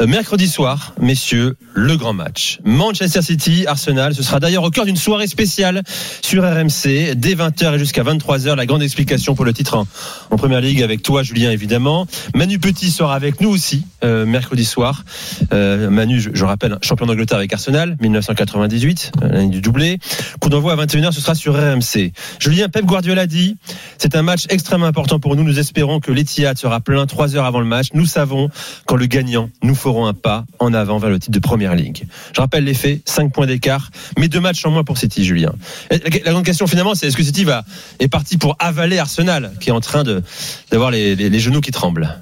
Euh, 0.00 0.06
mercredi 0.06 0.48
soir, 0.48 0.94
messieurs, 1.00 1.56
le 1.74 1.96
grand 1.96 2.12
match. 2.12 2.58
Manchester 2.64 3.22
City, 3.22 3.66
Arsenal, 3.68 4.14
ce 4.14 4.22
sera 4.22 4.40
d'ailleurs 4.40 4.64
au 4.64 4.70
cœur 4.70 4.84
d'une 4.84 4.96
soirée 4.96 5.28
spéciale 5.28 5.82
sur 6.22 6.42
RMC, 6.42 7.14
dès 7.14 7.34
20h 7.34 7.74
et 7.74 7.78
jusqu'à 7.78 8.02
23h, 8.02 8.56
la 8.56 8.66
grande 8.66 8.82
explication 8.82 9.34
pour 9.34 9.44
le 9.44 9.52
titre 9.52 9.76
en, 9.76 9.86
en 10.30 10.36
Première 10.36 10.60
Ligue 10.60 10.82
avec 10.82 11.02
toi, 11.02 11.22
Julien, 11.22 11.50
évidemment. 11.50 12.06
Manu 12.34 12.58
Petit 12.58 12.90
sera 12.90 13.14
avec 13.14 13.40
nous 13.40 13.50
aussi, 13.50 13.84
euh, 14.02 14.24
mercredi 14.26 14.64
soir. 14.64 15.04
Euh, 15.52 15.90
Manu, 15.90 16.20
je, 16.20 16.30
je 16.32 16.44
rappelle, 16.44 16.78
champion 16.82 17.06
d'Angleterre 17.06 17.38
avec 17.38 17.52
Arsenal, 17.52 17.96
1998, 18.00 19.12
euh, 19.22 19.28
l'année 19.28 19.48
du 19.48 19.60
doublé. 19.60 19.98
Coup 20.40 20.48
d'envoi 20.48 20.72
à 20.72 20.76
21h, 20.76 21.12
ce 21.12 21.20
sera 21.20 21.34
sur 21.34 21.54
RMC. 21.54 22.12
Julien 22.38 22.68
Pep 22.68 22.84
Guardiola 22.84 23.26
dit, 23.26 23.56
c'est 23.98 24.16
un 24.16 24.22
match 24.22 24.44
extrêmement 24.48 24.86
important 24.86 25.18
pour 25.20 25.36
nous. 25.36 25.44
Nous 25.44 25.58
espérons 25.58 26.00
que 26.00 26.10
l'Etihad 26.12 26.56
sera 26.58 26.80
plein 26.80 27.06
trois 27.06 27.36
heures 27.36 27.44
avant 27.44 27.60
le 27.60 27.66
match. 27.66 27.88
Nous 27.94 28.06
savons 28.06 28.48
qu'en 28.86 28.96
le 28.96 29.06
gagnant, 29.06 29.50
nous 29.62 29.74
ferons 29.74 30.06
un 30.06 30.14
pas 30.14 30.44
en 30.58 30.72
avant 30.74 30.98
vers 30.98 31.10
le 31.10 31.18
titre 31.18 31.32
de 31.32 31.38
Première 31.38 31.74
Ligue. 31.74 32.06
Je 32.34 32.40
rappelle 32.40 32.64
les 32.64 32.74
faits, 32.74 33.00
5 33.08 33.32
points 33.32 33.46
d'écart, 33.46 33.90
mais 34.18 34.28
deux 34.28 34.40
matchs 34.40 34.64
en 34.64 34.70
moins 34.70 34.84
pour 34.84 34.98
City, 34.98 35.24
Julien. 35.24 35.52
La 35.90 35.98
grande 36.32 36.44
question 36.44 36.66
finalement, 36.66 36.94
c'est 36.94 37.06
est-ce 37.08 37.16
que 37.16 37.22
City 37.22 37.44
va, 37.44 37.64
est 38.00 38.08
parti 38.08 38.36
pour 38.38 38.56
avaler 38.58 38.98
Arsenal, 38.98 39.52
qui 39.60 39.68
est 39.70 39.72
en 39.72 39.80
train 39.80 40.02
de, 40.04 40.22
d'avoir 40.70 40.90
les, 40.90 41.16
les- 41.16 41.30
les 41.30 41.40
genoux 41.40 41.60
qui 41.60 41.70
tremblent? 41.70 42.13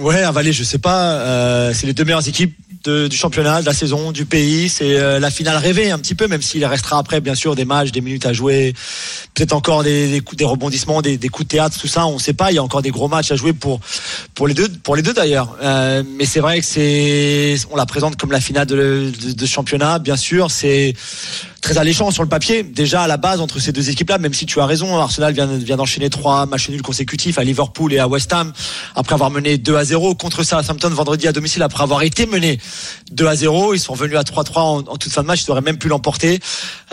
Ouais, 0.00 0.22
avaler, 0.22 0.52
je 0.52 0.64
sais 0.64 0.78
pas. 0.78 1.12
euh, 1.14 1.72
c'est 1.74 1.86
les 1.86 1.94
deux 1.94 2.04
meilleures 2.04 2.26
équipes 2.28 2.54
de- 2.84 3.08
du 3.08 3.16
championnat, 3.16 3.60
de 3.62 3.66
la 3.66 3.72
saison, 3.72 4.12
du 4.12 4.24
pays. 4.26 4.68
C'est 4.68 4.98
euh, 4.98 5.18
la 5.18 5.30
finale 5.30 5.56
rêvée 5.56 5.90
un 5.90 5.98
petit 5.98 6.14
peu, 6.14 6.28
même 6.28 6.42
s'il 6.42 6.64
restera 6.64 6.98
après, 6.98 7.20
bien 7.20 7.34
sûr, 7.34 7.56
des 7.56 7.64
matchs, 7.64 7.90
des 7.90 8.00
minutes 8.00 8.26
à 8.26 8.32
jouer, 8.32 8.74
peut-être 9.34 9.52
encore 9.52 9.82
des, 9.82 10.08
des, 10.10 10.20
coups, 10.20 10.36
des 10.38 10.44
rebondissements, 10.44 11.00
des, 11.00 11.16
des 11.16 11.28
coups 11.28 11.46
de 11.48 11.52
théâtre, 11.56 11.78
tout 11.80 11.88
ça. 11.88 12.06
On 12.06 12.18
sait 12.18 12.34
pas. 12.34 12.52
Il 12.52 12.56
y 12.56 12.58
a 12.58 12.62
encore 12.62 12.82
des 12.82 12.90
gros 12.90 13.08
matchs 13.08 13.30
à 13.32 13.36
jouer 13.36 13.52
pour 13.52 13.80
pour 14.34 14.46
les 14.46 14.54
deux, 14.54 14.68
pour 14.68 14.94
les 14.94 15.02
deux 15.02 15.14
d'ailleurs. 15.14 15.56
Euh, 15.62 16.02
mais 16.18 16.26
c'est 16.26 16.40
vrai 16.40 16.60
que 16.60 16.66
c'est, 16.66 17.56
on 17.70 17.76
la 17.76 17.86
présente 17.86 18.16
comme 18.16 18.30
la 18.32 18.40
finale 18.40 18.66
de, 18.66 19.10
de, 19.26 19.32
de 19.32 19.46
championnat, 19.46 19.98
bien 19.98 20.16
sûr. 20.16 20.50
C'est 20.50 20.94
très 21.68 21.76
alléchant 21.76 22.10
sur 22.10 22.22
le 22.22 22.30
papier. 22.30 22.62
Déjà 22.62 23.02
à 23.02 23.06
la 23.06 23.18
base 23.18 23.42
entre 23.42 23.58
ces 23.58 23.72
deux 23.72 23.90
équipes-là, 23.90 24.16
même 24.16 24.32
si 24.32 24.46
tu 24.46 24.58
as 24.58 24.64
raison, 24.64 24.96
Arsenal 24.96 25.34
vient, 25.34 25.76
d'enchaîner 25.76 26.08
trois 26.08 26.46
matchs 26.46 26.70
nuls 26.70 26.80
consécutifs 26.80 27.36
à 27.36 27.44
Liverpool 27.44 27.92
et 27.92 27.98
à 27.98 28.08
West 28.08 28.32
Ham 28.32 28.54
après 28.94 29.12
avoir 29.12 29.30
mené 29.30 29.58
2 29.58 29.76
à 29.76 29.84
0 29.84 30.14
contre 30.14 30.44
Southampton 30.44 30.88
vendredi 30.88 31.28
à 31.28 31.32
domicile 31.32 31.62
après 31.62 31.82
avoir 31.82 32.00
été 32.00 32.24
mené 32.24 32.58
2 33.12 33.26
à 33.26 33.36
0. 33.36 33.74
Ils 33.74 33.80
sont 33.80 33.92
venus 33.92 34.16
à 34.16 34.22
3-3 34.22 34.58
en, 34.60 34.78
en 34.78 34.96
toute 34.96 35.12
fin 35.12 35.20
de 35.20 35.26
match, 35.26 35.42
ils 35.46 35.50
auraient 35.50 35.60
même 35.60 35.76
pu 35.76 35.88
l'emporter. 35.88 36.40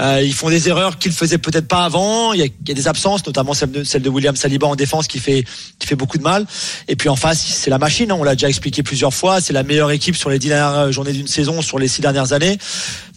Euh, 0.02 0.22
ils 0.22 0.34
font 0.34 0.50
des 0.50 0.68
erreurs 0.68 0.98
qu'ils 0.98 1.14
faisaient 1.14 1.38
peut-être 1.38 1.70
pas 1.70 1.86
avant. 1.86 2.34
Il 2.34 2.42
y, 2.42 2.44
a, 2.44 2.48
il 2.48 2.68
y 2.68 2.72
a 2.72 2.76
des 2.76 2.90
absences, 2.90 3.26
notamment 3.26 3.54
celle 3.54 3.72
de, 3.72 3.86
celle 3.86 4.02
de 4.02 4.10
William 4.10 4.36
Saliba 4.36 4.68
en 4.68 4.76
défense 4.76 5.08
qui 5.08 5.20
fait 5.20 5.46
qui 5.80 5.88
fait 5.88 5.96
beaucoup 5.96 6.18
de 6.18 6.24
mal. 6.24 6.46
Et 6.90 6.98
puis 6.98 7.08
en 7.08 7.16
face, 7.16 7.40
c'est 7.40 7.70
la 7.70 7.78
machine. 7.78 8.12
hein, 8.12 8.18
on 8.20 8.26
l'a 8.26 8.36
déjà 8.36 8.50
expliqué 8.50 8.84
plusieurs 8.84 9.14
fois. 9.14 9.40
C'est 9.40 9.54
la 9.54 9.64
meilleure 9.64 9.92
équipe 9.92 10.18
sur 10.18 10.30
les 10.30 10.38
dix 10.38 10.50
dernières 10.50 10.92
journées 10.92 11.14
d'une 11.14 11.28
saison, 11.28 11.62
sur 11.62 11.80
les 11.80 11.88
six 11.88 12.02
dernières 12.02 12.34
années. 12.34 12.58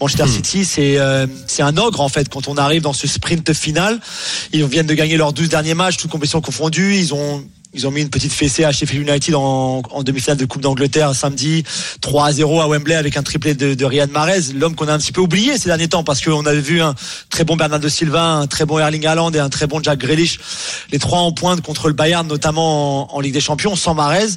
Manchester 0.00 0.28
City, 0.28 0.64
c'est 0.64 0.98
euh, 0.98 1.26
c'est 1.46 1.62
un 1.62 1.76
ogre 1.76 2.00
en 2.00 2.08
fait. 2.08 2.28
Quand 2.28 2.46
on 2.48 2.56
arrive 2.56 2.82
dans 2.82 2.92
ce 2.92 3.08
sprint 3.08 3.52
final, 3.52 3.98
ils 4.52 4.64
viennent 4.64 4.86
de 4.86 4.94
gagner 4.94 5.16
leurs 5.16 5.32
12 5.32 5.48
derniers 5.48 5.74
matchs, 5.74 5.96
toutes 5.96 6.10
compétitions 6.10 6.40
confondues. 6.40 6.96
Ils 6.96 7.14
ont 7.14 7.44
ils 7.74 7.86
ont 7.86 7.90
mis 7.90 8.00
une 8.00 8.08
petite 8.08 8.32
fessée 8.32 8.64
à 8.64 8.72
Sheffield 8.72 9.06
United 9.06 9.34
en, 9.34 9.82
demi-finale 10.02 10.38
de 10.38 10.46
Coupe 10.46 10.62
d'Angleterre 10.62 11.14
samedi. 11.14 11.64
3 12.00 12.26
à 12.26 12.32
0 12.32 12.60
à 12.62 12.66
Wembley 12.66 12.94
avec 12.94 13.16
un 13.16 13.22
triplé 13.22 13.54
de, 13.54 13.74
de 13.74 13.84
Riyad 13.84 14.10
Mahrez, 14.10 14.52
l'homme 14.54 14.74
qu'on 14.74 14.88
a 14.88 14.94
un 14.94 14.98
petit 14.98 15.12
peu 15.12 15.20
oublié 15.20 15.58
ces 15.58 15.68
derniers 15.68 15.88
temps 15.88 16.02
parce 16.02 16.22
qu'on 16.22 16.46
avait 16.46 16.60
vu 16.60 16.80
un 16.80 16.94
très 17.28 17.44
bon 17.44 17.56
Bernardo 17.56 17.88
Silva, 17.88 18.24
un 18.24 18.46
très 18.46 18.64
bon 18.64 18.78
Erling 18.78 19.06
Haaland 19.06 19.32
et 19.32 19.38
un 19.38 19.50
très 19.50 19.66
bon 19.66 19.82
Jack 19.82 19.98
Grealish, 19.98 20.38
les 20.92 20.98
trois 20.98 21.18
en 21.18 21.32
pointe 21.32 21.60
contre 21.60 21.88
le 21.88 21.94
Bayern 21.94 22.26
notamment 22.26 23.14
en, 23.14 23.20
Ligue 23.20 23.34
des 23.34 23.40
Champions 23.40 23.76
sans 23.76 23.94
Mahrez. 23.94 24.28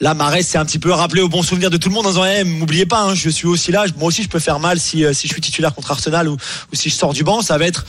Là 0.00 0.14
Mahrez 0.14 0.42
c'est 0.42 0.58
un 0.58 0.64
petit 0.64 0.80
peu 0.80 0.90
rappelé 0.90 1.22
au 1.22 1.28
bon 1.28 1.42
souvenir 1.42 1.70
de 1.70 1.76
tout 1.76 1.88
le 1.88 1.94
monde 1.94 2.06
en 2.06 2.10
disant 2.10 2.24
eh, 2.24 2.42
m'oubliez 2.42 2.86
pas, 2.86 3.02
hein, 3.02 3.14
je 3.14 3.30
suis 3.30 3.46
aussi 3.46 3.70
là, 3.70 3.84
moi 3.98 4.08
aussi 4.08 4.24
je 4.24 4.28
peux 4.28 4.40
faire 4.40 4.58
mal 4.58 4.80
si, 4.80 5.04
euh, 5.04 5.12
si 5.12 5.28
je 5.28 5.32
suis 5.32 5.40
titulaire 5.40 5.74
contre 5.74 5.92
Arsenal 5.92 6.28
ou, 6.28 6.32
ou 6.32 6.74
si 6.74 6.90
je 6.90 6.94
sors 6.94 7.12
du 7.12 7.22
banc, 7.22 7.42
ça 7.42 7.58
va 7.58 7.66
être 7.66 7.84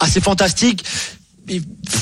assez 0.00 0.20
fantastique 0.20 0.84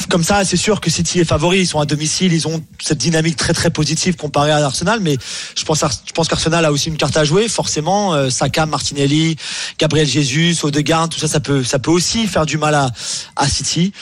comme 0.09 0.23
ça, 0.23 0.45
c'est 0.45 0.57
sûr 0.57 0.81
que 0.81 0.91
City 0.91 1.21
est 1.21 1.25
favori. 1.25 1.61
Ils 1.61 1.67
sont 1.67 1.81
à 1.81 1.87
domicile, 1.87 2.33
ils 2.33 2.47
ont 2.47 2.63
cette 2.81 2.99
dynamique 2.99 3.37
très 3.37 3.53
très 3.53 3.71
positive 3.71 4.17
comparée 4.17 4.51
à 4.51 4.65
Arsenal. 4.65 5.01
Mais 5.01 5.17
je 5.57 5.65
pense, 5.65 5.81
je 6.07 6.13
pense 6.13 6.29
qu'Arsenal 6.29 6.65
a 6.65 6.73
aussi 6.73 6.89
une 6.89 6.97
carte 6.97 7.17
à 7.17 7.25
jouer. 7.25 7.49
Forcément, 7.49 8.15
euh, 8.15 8.31
Saka, 8.31 8.67
Martinelli, 8.67 9.37
Gabriel 9.79 10.07
Jesus, 10.07 10.65
Odegaard, 10.65 11.09
tout 11.09 11.19
ça, 11.19 11.29
ça 11.29 11.41
peut, 11.41 11.65
ça 11.65 11.79
peut 11.79 11.91
aussi 11.91 12.27
faire 12.27 12.47
du 12.47 12.59
mal 12.59 12.75
à, 12.75 12.91
à 13.37 13.49
City. 13.49 13.93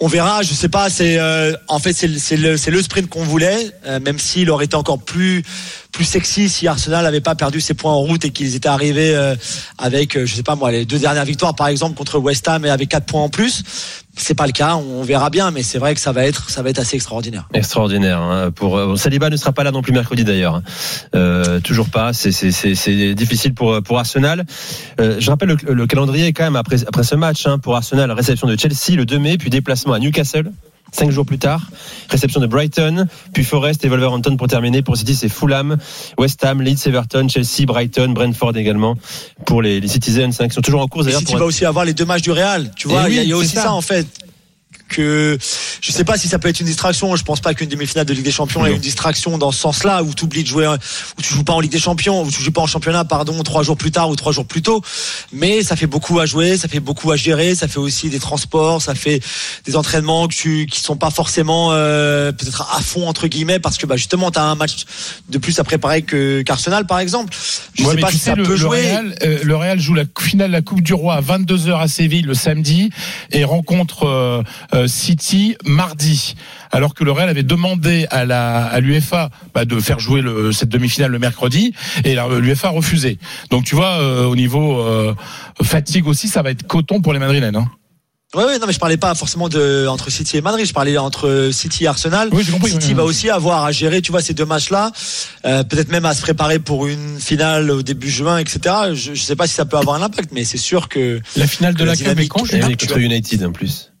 On 0.00 0.08
verra, 0.08 0.42
je 0.42 0.52
sais 0.52 0.68
pas. 0.68 0.90
C'est 0.90 1.18
euh, 1.18 1.54
en 1.68 1.78
fait 1.78 1.92
c'est 1.92 2.36
le, 2.36 2.56
le 2.56 2.82
sprint 2.82 3.08
qu'on 3.08 3.22
voulait, 3.22 3.70
euh, 3.86 4.00
même 4.00 4.18
s'il 4.18 4.50
aurait 4.50 4.64
été 4.64 4.74
encore 4.74 5.00
plus 5.00 5.44
plus 5.92 6.04
sexy 6.04 6.48
si 6.48 6.66
Arsenal 6.66 7.04
n'avait 7.04 7.20
pas 7.20 7.34
perdu 7.34 7.60
ses 7.60 7.74
points 7.74 7.92
en 7.92 8.00
route 8.00 8.24
et 8.24 8.30
qu'ils 8.30 8.54
étaient 8.56 8.68
arrivés 8.68 9.14
euh, 9.14 9.36
avec, 9.78 10.16
euh, 10.16 10.24
je 10.26 10.34
sais 10.34 10.42
pas 10.42 10.56
moi, 10.56 10.72
les 10.72 10.86
deux 10.86 10.98
dernières 10.98 11.26
victoires 11.26 11.54
par 11.54 11.68
exemple 11.68 11.94
contre 11.96 12.18
West 12.18 12.48
Ham 12.48 12.64
et 12.64 12.70
avec 12.70 12.88
quatre 12.88 13.04
points 13.06 13.20
en 13.22 13.28
plus. 13.28 13.62
C'est 14.14 14.34
pas 14.34 14.44
le 14.46 14.52
cas, 14.52 14.76
on 14.76 15.02
verra 15.02 15.30
bien, 15.30 15.50
mais 15.50 15.62
c'est 15.62 15.78
vrai 15.78 15.94
que 15.94 16.00
ça 16.00 16.12
va 16.12 16.26
être, 16.26 16.50
ça 16.50 16.62
va 16.62 16.68
être 16.68 16.78
assez 16.78 16.96
extraordinaire. 16.96 17.48
Extraordinaire. 17.54 18.20
Hein, 18.20 18.50
pour 18.50 18.76
euh, 18.76 18.94
Saliba 18.96 19.30
ne 19.30 19.36
sera 19.36 19.52
pas 19.52 19.64
là 19.64 19.70
non 19.70 19.80
plus 19.80 19.92
mercredi 19.92 20.22
d'ailleurs. 20.22 20.56
hein. 20.56 20.62
Euh, 21.14 21.60
toujours 21.60 21.88
pas. 21.88 22.12
C'est 22.12 23.14
difficile 23.14 23.54
pour 23.54 23.82
pour 23.82 23.98
Arsenal. 23.98 24.44
Euh, 25.00 25.16
je 25.18 25.30
rappelle 25.30 25.48
le, 25.48 25.74
le 25.74 25.86
calendrier 25.86 26.32
quand 26.34 26.44
même 26.44 26.56
après 26.56 26.82
après 26.86 27.04
ce 27.04 27.14
match 27.14 27.46
hein, 27.46 27.58
pour 27.58 27.74
Arsenal. 27.74 28.10
Réception 28.12 28.46
de 28.48 28.56
Chelsea 28.58 28.96
le 28.96 29.06
2 29.06 29.18
mai, 29.18 29.38
puis 29.38 29.48
déplacement 29.48 29.94
à 29.94 29.98
Newcastle. 29.98 30.52
Cinq 30.94 31.10
jours 31.10 31.24
plus 31.24 31.38
tard, 31.38 31.62
réception 32.10 32.38
de 32.40 32.46
Brighton, 32.46 33.06
puis 33.32 33.44
Forest 33.44 33.82
et 33.84 33.88
Wolverhampton 33.88 34.36
pour 34.36 34.46
terminer. 34.46 34.82
Pour 34.82 34.96
City, 34.98 35.14
c'est 35.14 35.30
Fulham, 35.30 35.78
West 36.18 36.44
Ham, 36.44 36.60
Leeds, 36.60 36.86
Everton, 36.86 37.28
Chelsea, 37.30 37.64
Brighton, 37.66 38.10
Brentford 38.12 38.56
également 38.56 38.96
pour 39.46 39.62
les, 39.62 39.80
les 39.80 39.88
Citizens 39.88 40.30
hein, 40.40 40.48
qui 40.48 40.54
sont 40.54 40.60
toujours 40.60 40.82
en 40.82 40.88
course 40.88 41.04
Et 41.04 41.06
d'ailleurs. 41.06 41.20
si 41.20 41.24
tu 41.24 41.30
pour 41.32 41.38
vas 41.38 41.44
être- 41.44 41.48
aussi 41.48 41.64
avoir 41.64 41.84
les 41.86 41.94
deux 41.94 42.04
matchs 42.04 42.22
du 42.22 42.30
Real, 42.30 42.70
tu 42.76 42.88
vois, 42.88 43.04
Eh 43.06 43.10
il 43.10 43.14
y 43.14 43.18
a- 43.18 43.20
oui, 43.20 43.26
il 43.26 43.30
y, 43.30 43.32
a 43.32 43.36
aussi 43.38 43.54
ça. 43.54 43.62
ça. 43.62 43.72
en 43.72 43.80
fait 43.80 44.06
que 44.92 45.36
je 45.80 45.90
sais 45.92 46.04
pas 46.04 46.16
si 46.16 46.28
ça 46.28 46.38
peut 46.38 46.48
être 46.48 46.60
une 46.60 46.66
distraction. 46.66 47.16
Je 47.16 47.24
pense 47.24 47.40
pas 47.40 47.54
qu'une 47.54 47.68
demi-finale 47.68 48.06
de 48.06 48.12
Ligue 48.14 48.24
des 48.24 48.30
Champions 48.30 48.64
est 48.64 48.72
une 48.72 48.78
distraction 48.78 49.38
dans 49.38 49.50
ce 49.50 49.58
sens-là 49.58 50.02
où 50.04 50.14
tu 50.14 50.24
oublies 50.24 50.42
de 50.44 50.48
jouer, 50.48 50.68
où 50.68 51.22
tu 51.22 51.34
joues 51.34 51.44
pas 51.44 51.54
en 51.54 51.60
Ligue 51.60 51.72
des 51.72 51.80
Champions, 51.80 52.22
où 52.22 52.30
tu 52.30 52.42
joues 52.42 52.52
pas 52.52 52.60
en 52.60 52.66
championnat, 52.66 53.04
pardon, 53.04 53.42
trois 53.42 53.62
jours 53.64 53.76
plus 53.76 53.90
tard 53.90 54.08
ou 54.10 54.16
trois 54.16 54.32
jours 54.32 54.46
plus 54.46 54.62
tôt. 54.62 54.82
Mais 55.32 55.62
ça 55.62 55.74
fait 55.74 55.86
beaucoup 55.88 56.20
à 56.20 56.26
jouer, 56.26 56.56
ça 56.56 56.68
fait 56.68 56.80
beaucoup 56.80 57.10
à 57.10 57.16
gérer, 57.16 57.54
ça 57.54 57.66
fait 57.66 57.78
aussi 57.78 58.10
des 58.10 58.20
transports, 58.20 58.80
ça 58.82 58.94
fait 58.94 59.20
des 59.64 59.76
entraînements 59.76 60.28
que 60.28 60.34
tu, 60.34 60.66
qui 60.70 60.80
sont 60.80 60.96
pas 60.96 61.10
forcément 61.10 61.70
euh, 61.72 62.30
peut-être 62.32 62.68
à 62.76 62.80
fond 62.80 63.08
entre 63.08 63.26
guillemets 63.26 63.58
parce 63.58 63.78
que 63.78 63.86
bah 63.86 63.96
justement 63.96 64.30
tu 64.30 64.38
as 64.38 64.44
un 64.44 64.54
match 64.54 64.84
de 65.28 65.38
plus 65.38 65.58
à 65.58 65.64
préparer 65.64 66.02
que 66.02 66.42
qu'Arsenal 66.42 66.86
par 66.86 66.98
exemple. 66.98 67.34
Je 67.74 67.82
Ouais, 67.84 67.94
sais 67.94 68.00
pas 68.00 68.10
si 68.10 68.18
sais, 68.18 68.30
ça 68.30 68.34
le, 68.36 68.42
peut 68.44 68.50
le 68.50 68.56
jouer. 68.56 68.82
Real, 68.82 69.14
euh, 69.22 69.38
le 69.42 69.56
Real 69.56 69.80
joue 69.80 69.94
la 69.94 70.04
finale 70.20 70.48
de 70.48 70.52
la 70.52 70.62
Coupe 70.62 70.82
du 70.82 70.94
Roi 70.94 71.14
à 71.14 71.20
22h 71.20 71.80
à 71.80 71.88
Séville 71.88 72.22
le 72.22 72.34
samedi 72.34 72.90
et 73.30 73.44
rencontre 73.44 74.06
euh, 74.06 74.81
City 74.86 75.56
mardi. 75.64 76.34
Alors 76.70 76.94
que 76.94 77.04
le 77.04 77.12
Real 77.12 77.28
avait 77.28 77.42
demandé 77.42 78.06
à 78.10 78.24
la 78.24 78.64
à 78.66 78.80
l'UEFA 78.80 79.30
bah, 79.54 79.64
de 79.64 79.78
faire 79.80 79.98
jouer 80.00 80.20
le, 80.22 80.52
cette 80.52 80.68
demi-finale 80.68 81.10
le 81.10 81.18
mercredi 81.18 81.72
et 82.04 82.14
la- 82.14 82.28
l'UEFA 82.28 82.68
a 82.68 82.70
refusé. 82.70 83.18
Donc 83.50 83.64
tu 83.64 83.74
vois 83.74 84.00
euh, 84.00 84.24
au 84.24 84.36
niveau 84.36 84.80
euh, 84.80 85.14
fatigue 85.62 86.06
aussi 86.06 86.28
ça 86.28 86.42
va 86.42 86.50
être 86.50 86.66
coton 86.66 87.00
pour 87.00 87.12
les 87.12 87.18
Madrilènes. 87.18 87.56
Hein. 87.56 87.66
Ouais, 88.34 88.58
non, 88.58 88.66
mais 88.66 88.72
je 88.72 88.78
parlais 88.78 88.96
pas 88.96 89.14
forcément 89.14 89.50
de 89.50 89.86
entre 89.88 90.10
City 90.10 90.38
et 90.38 90.40
Madrid. 90.40 90.64
Je 90.64 90.72
parlais 90.72 90.96
entre 90.96 91.50
City 91.52 91.84
et 91.84 91.86
Arsenal. 91.86 92.30
Oui, 92.32 92.42
j'ai 92.46 92.50
compris, 92.52 92.70
City 92.70 92.86
oui, 92.88 92.94
va 92.94 93.02
oui. 93.04 93.10
aussi 93.10 93.28
avoir 93.28 93.62
à 93.66 93.72
gérer, 93.72 94.00
tu 94.00 94.10
vois, 94.10 94.22
ces 94.22 94.32
deux 94.32 94.46
matchs-là. 94.46 94.90
Euh, 95.44 95.62
Peut-être 95.64 95.90
même 95.90 96.06
à 96.06 96.14
se 96.14 96.22
préparer 96.22 96.58
pour 96.58 96.86
une 96.86 97.20
finale 97.20 97.70
au 97.70 97.82
début 97.82 98.08
juin, 98.08 98.38
etc. 98.38 98.74
Je, 98.94 99.12
je 99.12 99.20
sais 99.22 99.36
pas 99.36 99.46
si 99.46 99.52
ça 99.52 99.66
peut 99.66 99.76
avoir 99.76 99.96
un 99.96 100.02
impact, 100.02 100.30
mais 100.32 100.44
c'est 100.44 100.56
sûr 100.56 100.88
que 100.88 101.20
La 101.36 101.46
finale 101.46 101.74
de 101.74 101.80
Que 101.80 101.84
la 101.84 101.90
la 101.92 101.96
Cup 101.98 102.06
est 102.08 102.20
oui, 102.22 102.28
contre 102.28 102.96
United 102.96 103.44
en 103.44 103.52
plus. 103.52 103.91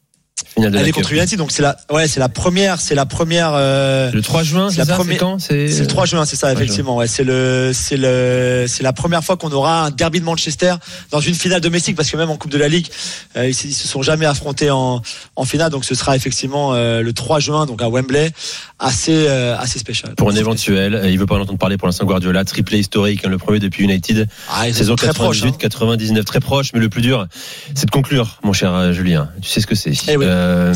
Finale 0.54 0.70
de 0.72 0.76
elle 0.76 0.82
la 0.82 0.88
est 0.88 0.92
Cup. 0.92 1.02
contre 1.02 1.12
United, 1.14 1.38
donc 1.38 1.50
c'est 1.50 1.62
la, 1.62 1.76
ouais, 1.90 2.06
c'est 2.08 2.20
la 2.20 2.28
première, 2.28 2.80
c'est 2.80 2.94
la 2.94 3.06
première. 3.06 3.52
euh, 3.54 4.10
Le 4.12 4.20
3 4.22 4.42
juin, 4.42 4.68
C'est 4.70 4.78
la 4.78 4.84
ça 4.84 4.94
première- 4.94 5.36
C'est 5.38 5.78
le 5.80 5.86
3 5.86 6.04
juin, 6.06 6.24
c'est 6.24 6.36
ça, 6.36 6.48
3 6.48 6.54
juin. 6.54 6.60
effectivement. 6.62 6.96
Ouais, 6.96 7.06
c'est 7.06 7.24
le, 7.24 7.70
c'est 7.74 7.96
le, 7.96 8.66
c'est 8.68 8.82
la 8.82 8.92
première 8.92 9.24
fois 9.24 9.36
qu'on 9.36 9.50
aura 9.52 9.84
un 9.86 9.90
derby 9.90 10.20
de 10.20 10.24
Manchester 10.24 10.74
dans 11.10 11.20
une 11.20 11.34
finale 11.34 11.60
domestique, 11.60 11.96
parce 11.96 12.10
que 12.10 12.16
même 12.16 12.30
en 12.30 12.36
Coupe 12.36 12.50
de 12.50 12.58
la 12.58 12.68
Ligue, 12.68 12.88
euh, 13.36 13.48
ils, 13.48 13.54
se- 13.54 13.66
ils 13.66 13.72
se 13.72 13.88
sont 13.88 14.02
jamais 14.02 14.26
affrontés 14.26 14.70
en, 14.70 15.00
en 15.36 15.44
finale, 15.44 15.70
donc 15.70 15.84
ce 15.84 15.94
sera 15.94 16.16
effectivement 16.16 16.74
euh, 16.74 17.02
le 17.02 17.12
3 17.12 17.40
juin, 17.40 17.64
donc 17.66 17.80
à 17.82 17.88
Wembley, 17.88 18.30
assez, 18.78 19.26
assez 19.28 19.78
spécial. 19.78 20.14
Pour 20.16 20.28
un 20.30 20.34
éventuel, 20.36 20.94
euh, 20.94 21.08
il 21.10 21.18
veut 21.18 21.26
pas 21.26 21.36
en 21.36 21.40
entendre 21.40 21.58
parler 21.58 21.76
pour 21.78 21.88
l'instant 21.88 22.04
Guardiola, 22.04 22.44
triplé 22.44 22.78
historique, 22.78 23.24
hein, 23.24 23.28
le 23.30 23.38
premier 23.38 23.58
depuis 23.58 23.84
United, 23.84 24.28
Ah, 24.50 24.64
saison 24.72 24.96
très 24.96 25.08
proches. 25.14 25.38
98, 25.40 25.54
hein. 25.54 25.56
99, 25.60 26.24
très 26.24 26.40
proche, 26.40 26.72
mais 26.74 26.80
le 26.80 26.88
plus 26.88 27.02
dur, 27.02 27.26
c'est 27.74 27.86
de 27.86 27.90
conclure, 27.90 28.38
mon 28.42 28.52
cher 28.52 28.92
Julien. 28.92 29.30
Tu 29.40 29.48
sais 29.48 29.60
ce 29.60 29.66
que 29.66 29.74
c'est. 29.74 29.92
Eh 30.08 30.16
oui, 30.16 30.26
Euh, 30.42 30.74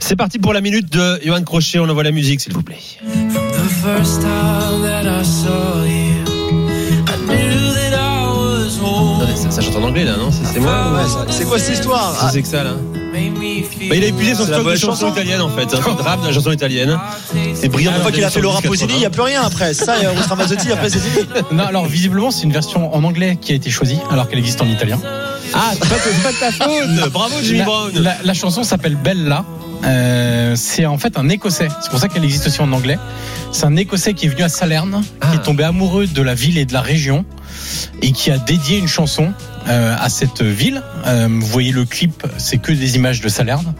c'est 0.00 0.16
parti 0.16 0.38
pour 0.38 0.52
la 0.52 0.60
minute 0.60 0.90
de 0.92 1.20
Johan 1.24 1.42
Crochet, 1.42 1.78
on 1.78 1.88
envoie 1.88 2.02
la 2.02 2.10
musique, 2.10 2.40
s'il 2.40 2.52
vous 2.52 2.62
plaît. 2.62 2.78
Ça, 9.36 9.50
ça 9.50 9.60
chante 9.62 9.76
en 9.76 9.82
anglais 9.84 10.04
là, 10.04 10.16
non? 10.16 10.30
C'est 10.30 10.60
moi 10.60 10.92
Ouais, 10.94 11.32
c'est 11.32 11.44
quoi 11.44 11.58
cette 11.58 11.74
histoire? 11.76 12.30
c'est 12.32 12.42
que 12.42 12.48
ça 12.48 12.64
là 12.64 12.72
bah, 13.12 13.18
Il 13.94 14.04
a 14.04 14.06
épuisé 14.06 14.34
son 14.34 14.44
stock 14.44 14.64
de 14.66 14.74
chansons 14.74 15.06
chanson. 15.06 15.12
italiennes 15.12 15.40
en 15.40 15.48
fait, 15.50 15.74
hein, 15.74 15.80
drame 15.96 16.22
de 16.22 16.26
la 16.26 16.32
chanson 16.32 16.52
italienne. 16.52 16.98
C'est 17.54 17.68
brillant. 17.68 17.92
Une 17.96 18.02
fois 18.02 18.12
qu'il 18.12 18.24
a 18.24 18.30
fait 18.30 18.40
Laura 18.40 18.60
Pausini, 18.60 18.94
il 18.94 18.98
n'y 19.00 19.06
a 19.06 19.10
plus 19.10 19.22
rien 19.22 19.42
après. 19.42 19.74
Ça, 19.74 19.96
il 19.98 20.02
y 20.02 20.06
a 20.06 20.12
Ramazzotti, 20.28 20.72
après 20.72 20.90
c'est 20.90 20.98
fini. 20.98 21.26
Non, 21.52 21.64
alors 21.64 21.86
visiblement 21.86 22.30
c'est 22.30 22.42
une 22.44 22.52
version 22.52 22.94
en 22.94 23.02
anglais 23.04 23.38
qui 23.40 23.52
a 23.52 23.54
été 23.54 23.70
choisie 23.70 23.98
alors 24.10 24.28
qu'elle 24.28 24.38
existe 24.38 24.60
en 24.60 24.66
italien. 24.66 24.98
Ah, 25.60 25.72
c'est 25.72 25.88
pas, 25.88 25.96
c'est 26.02 26.22
pas 26.22 26.32
de 26.32 26.38
ta 26.38 26.52
faute 26.52 27.10
Bravo 27.12 27.34
Jimmy 27.42 27.58
la, 27.58 27.64
Brown 27.64 27.90
la- 27.94 28.16
la 28.22 28.34
chanson 28.34 28.62
s'appelle 28.62 28.94
Bella. 28.96 29.44
Euh, 29.84 30.54
c'est 30.56 30.86
en 30.86 30.98
fait 30.98 31.18
un 31.18 31.28
Écossais. 31.28 31.68
C'est 31.82 31.90
pour 31.90 31.98
ça 32.00 32.08
qu'elle 32.08 32.24
existe 32.24 32.46
aussi 32.46 32.60
en 32.60 32.72
anglais. 32.72 32.98
C'est 33.52 33.64
un 33.64 33.76
Écossais 33.76 34.14
qui 34.14 34.26
est 34.26 34.28
venu 34.28 34.42
à 34.42 34.48
Salerne, 34.48 35.02
qui 35.30 35.36
est 35.36 35.42
tombé 35.42 35.64
amoureux 35.64 36.06
de 36.06 36.22
la 36.22 36.34
ville 36.34 36.58
et 36.58 36.64
de 36.64 36.72
la 36.72 36.80
région 36.80 37.24
et 38.02 38.12
qui 38.12 38.30
a 38.30 38.38
dédié 38.38 38.78
une 38.78 38.88
chanson 38.88 39.32
euh, 39.68 39.94
à 39.98 40.08
cette 40.08 40.42
ville. 40.42 40.82
Euh, 41.06 41.28
vous 41.30 41.46
voyez 41.46 41.72
le 41.72 41.84
clip, 41.84 42.24
c'est 42.38 42.58
que 42.58 42.72
des 42.72 42.96
images 42.96 43.20
de 43.20 43.28
Salerne. 43.28 43.74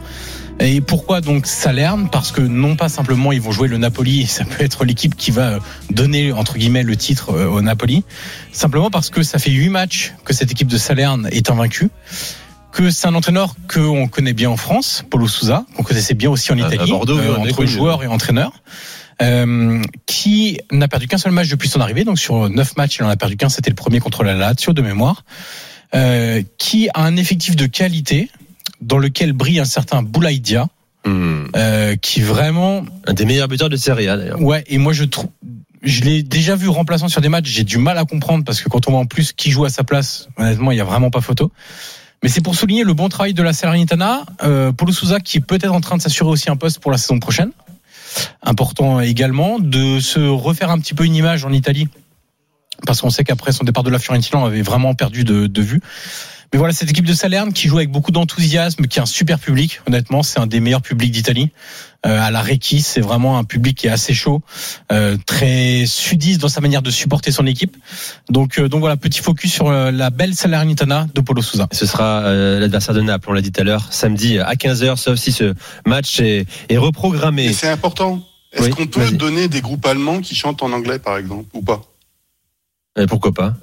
Et 0.59 0.81
pourquoi 0.81 1.21
donc 1.21 1.45
Salerne? 1.45 2.09
Parce 2.11 2.31
que 2.31 2.41
non 2.41 2.75
pas 2.75 2.89
simplement 2.89 3.31
ils 3.31 3.41
vont 3.41 3.51
jouer 3.51 3.67
le 3.67 3.77
Napoli, 3.77 4.25
ça 4.27 4.45
peut 4.45 4.63
être 4.63 4.85
l'équipe 4.85 5.15
qui 5.15 5.31
va 5.31 5.59
donner 5.89 6.31
entre 6.31 6.57
guillemets 6.57 6.83
le 6.83 6.95
titre 6.95 7.31
euh, 7.31 7.47
au 7.47 7.61
Napoli, 7.61 8.03
simplement 8.51 8.89
parce 8.89 9.09
que 9.09 9.23
ça 9.23 9.39
fait 9.39 9.51
huit 9.51 9.69
matchs 9.69 10.13
que 10.25 10.33
cette 10.33 10.51
équipe 10.51 10.67
de 10.67 10.77
Salerne 10.77 11.29
est 11.31 11.49
invaincue 11.49 11.89
que 12.71 12.91
c'est 12.91 13.07
un 13.07 13.15
entraîneur 13.15 13.55
qu'on 13.71 14.07
connaît 14.07 14.33
bien 14.33 14.49
en 14.49 14.57
France, 14.57 15.03
Paulo 15.09 15.27
Souza, 15.27 15.65
qu'on 15.75 15.83
connaissait 15.83 16.13
bien 16.13 16.29
aussi 16.29 16.51
en 16.51 16.59
à 16.59 16.67
Italie, 16.67 16.91
Bordeaux, 16.91 17.17
euh, 17.17 17.35
entre 17.35 17.65
joueurs 17.65 18.03
et 18.03 18.07
entraîneurs, 18.07 18.53
euh, 19.21 19.81
qui 20.05 20.59
n'a 20.71 20.87
perdu 20.87 21.07
qu'un 21.07 21.17
seul 21.17 21.31
match 21.31 21.49
depuis 21.49 21.67
son 21.67 21.81
arrivée. 21.81 22.03
Donc 22.03 22.19
sur 22.19 22.49
neuf 22.49 22.77
matchs, 22.77 22.97
il 22.99 23.03
en 23.03 23.09
a 23.09 23.17
perdu 23.17 23.37
qu'un. 23.37 23.49
C'était 23.49 23.69
le 23.69 23.75
premier 23.75 23.99
contre 23.99 24.23
la 24.23 24.33
Lazio 24.35 24.73
de 24.73 24.81
mémoire. 24.81 25.23
Euh, 25.95 26.43
qui 26.59 26.87
a 26.93 27.01
un 27.01 27.15
effectif 27.15 27.55
de 27.55 27.65
qualité 27.65 28.29
dans 28.81 28.97
lequel 28.97 29.33
brille 29.33 29.59
un 29.59 29.65
certain 29.65 30.01
Boulaïdia, 30.03 30.67
Hmm. 31.05 31.45
euh, 31.55 31.95
qui 31.95 32.19
vraiment 32.19 32.83
Un 33.07 33.13
des 33.13 33.23
meilleurs 33.23 33.47
buteurs 33.47 33.69
de 33.69 33.77
Serie 33.77 34.09
A 34.09 34.17
d'ailleurs. 34.17 34.41
Ouais, 34.41 34.65
et 34.67 34.77
moi 34.77 34.91
je 34.91 35.05
trouve. 35.05 35.29
Je 35.81 36.01
l'ai 36.01 36.23
déjà 36.23 36.57
vu 36.57 36.67
remplaçant 36.67 37.07
sur 37.07 37.21
des 37.21 37.29
matchs, 37.29 37.47
j'ai 37.47 37.63
du 37.63 37.77
mal 37.77 37.97
à 37.97 38.03
comprendre 38.03 38.43
parce 38.43 38.61
que 38.61 38.67
quand 38.67 38.85
on 38.89 38.91
voit 38.91 38.99
en 38.99 39.05
plus 39.05 39.31
qui 39.31 39.49
joue 39.49 39.63
à 39.63 39.69
sa 39.69 39.85
place, 39.85 40.27
honnêtement, 40.35 40.71
il 40.71 40.77
y 40.77 40.81
a 40.81 40.83
vraiment 40.83 41.09
pas 41.09 41.21
photo. 41.21 41.53
Mais 42.21 42.27
c'est 42.27 42.41
pour 42.41 42.53
souligner 42.53 42.83
le 42.83 42.93
bon 42.93 43.07
travail 43.07 43.33
de 43.33 43.41
la 43.41 43.53
Salernitana. 43.53 44.25
Euh, 44.43 44.73
Paulo 44.73 44.91
Souza 44.91 45.21
qui 45.21 45.37
est 45.37 45.41
peut-être 45.41 45.71
en 45.71 45.79
train 45.79 45.95
de 45.95 46.01
s'assurer 46.01 46.29
aussi 46.29 46.49
un 46.49 46.57
poste 46.57 46.79
pour 46.79 46.91
la 46.91 46.97
saison 46.97 47.17
prochaine. 47.19 47.51
Important 48.43 48.99
également 48.99 49.57
de 49.57 50.01
se 50.01 50.19
refaire 50.19 50.69
un 50.69 50.79
petit 50.79 50.93
peu 50.93 51.05
une 51.05 51.15
image 51.15 51.45
en 51.45 51.53
Italie. 51.53 51.87
Parce 52.85 52.99
qu'on 52.99 53.09
sait 53.09 53.23
qu'après 53.23 53.53
son 53.53 53.63
départ 53.63 53.83
de 53.83 53.89
la 53.89 53.99
Fiorentina, 53.99 54.39
on 54.39 54.45
avait 54.45 54.61
vraiment 54.61 54.95
perdu 54.95 55.23
de, 55.23 55.47
de 55.47 55.61
vue. 55.61 55.81
Mais 56.51 56.57
voilà, 56.57 56.73
cette 56.73 56.89
équipe 56.89 57.05
de 57.05 57.13
Salerne 57.13 57.53
qui 57.53 57.67
joue 57.67 57.77
avec 57.77 57.91
beaucoup 57.91 58.11
d'enthousiasme, 58.11 58.87
qui 58.87 58.99
a 58.99 59.03
un 59.03 59.05
super 59.05 59.39
public. 59.39 59.81
Honnêtement, 59.87 60.23
c'est 60.23 60.39
un 60.39 60.47
des 60.47 60.59
meilleurs 60.59 60.81
publics 60.81 61.11
d'Italie. 61.11 61.51
Euh, 62.05 62.19
à 62.19 62.31
la 62.31 62.41
Requis, 62.41 62.81
c'est 62.81 63.01
vraiment 63.01 63.37
un 63.37 63.43
public 63.43 63.77
qui 63.77 63.87
est 63.87 63.91
assez 63.91 64.13
chaud, 64.13 64.41
euh, 64.91 65.17
très 65.25 65.83
sudiste 65.85 66.39
dans 66.39 66.47
sa 66.47 66.61
manière 66.61 66.81
de 66.81 66.89
supporter 66.91 67.31
son 67.31 67.45
équipe. 67.45 67.75
Donc, 68.29 68.57
euh, 68.57 68.69
donc 68.69 68.79
voilà, 68.79 68.95
petit 68.95 69.19
focus 69.19 69.51
sur 69.51 69.67
euh, 69.67 69.91
la 69.91 70.09
belle 70.09 70.33
Salernitana 70.33 71.07
de 71.13 71.21
Polo 71.21 71.41
Souza. 71.41 71.67
Ce 71.73 71.85
sera 71.85 72.21
euh, 72.21 72.59
l'adversaire 72.59 72.95
de 72.95 73.01
Naples, 73.01 73.29
on 73.29 73.33
l'a 73.33 73.41
dit 73.41 73.51
tout 73.51 73.59
à 73.59 73.65
l'heure, 73.65 73.91
samedi 73.91 74.39
à 74.39 74.53
15h, 74.53 74.95
sauf 74.95 75.19
si 75.19 75.33
ce 75.33 75.53
match 75.85 76.21
est, 76.21 76.47
est 76.69 76.77
reprogrammé. 76.77 77.45
Et 77.47 77.53
c'est 77.53 77.67
important. 77.69 78.21
Est-ce 78.53 78.63
Oui, 78.63 78.69
qu'on 78.71 78.87
peut 78.87 79.11
donner 79.11 79.47
des 79.47 79.61
groupes 79.61 79.85
allemands 79.85 80.21
qui 80.21 80.35
chantent 80.35 80.63
en 80.63 80.71
anglais, 80.71 80.99
par 80.99 81.17
exemple, 81.17 81.45
ou 81.53 81.61
pas? 81.61 81.81
Euh, 82.97 83.05
pourquoi 83.07 83.33
pas? 83.33 83.55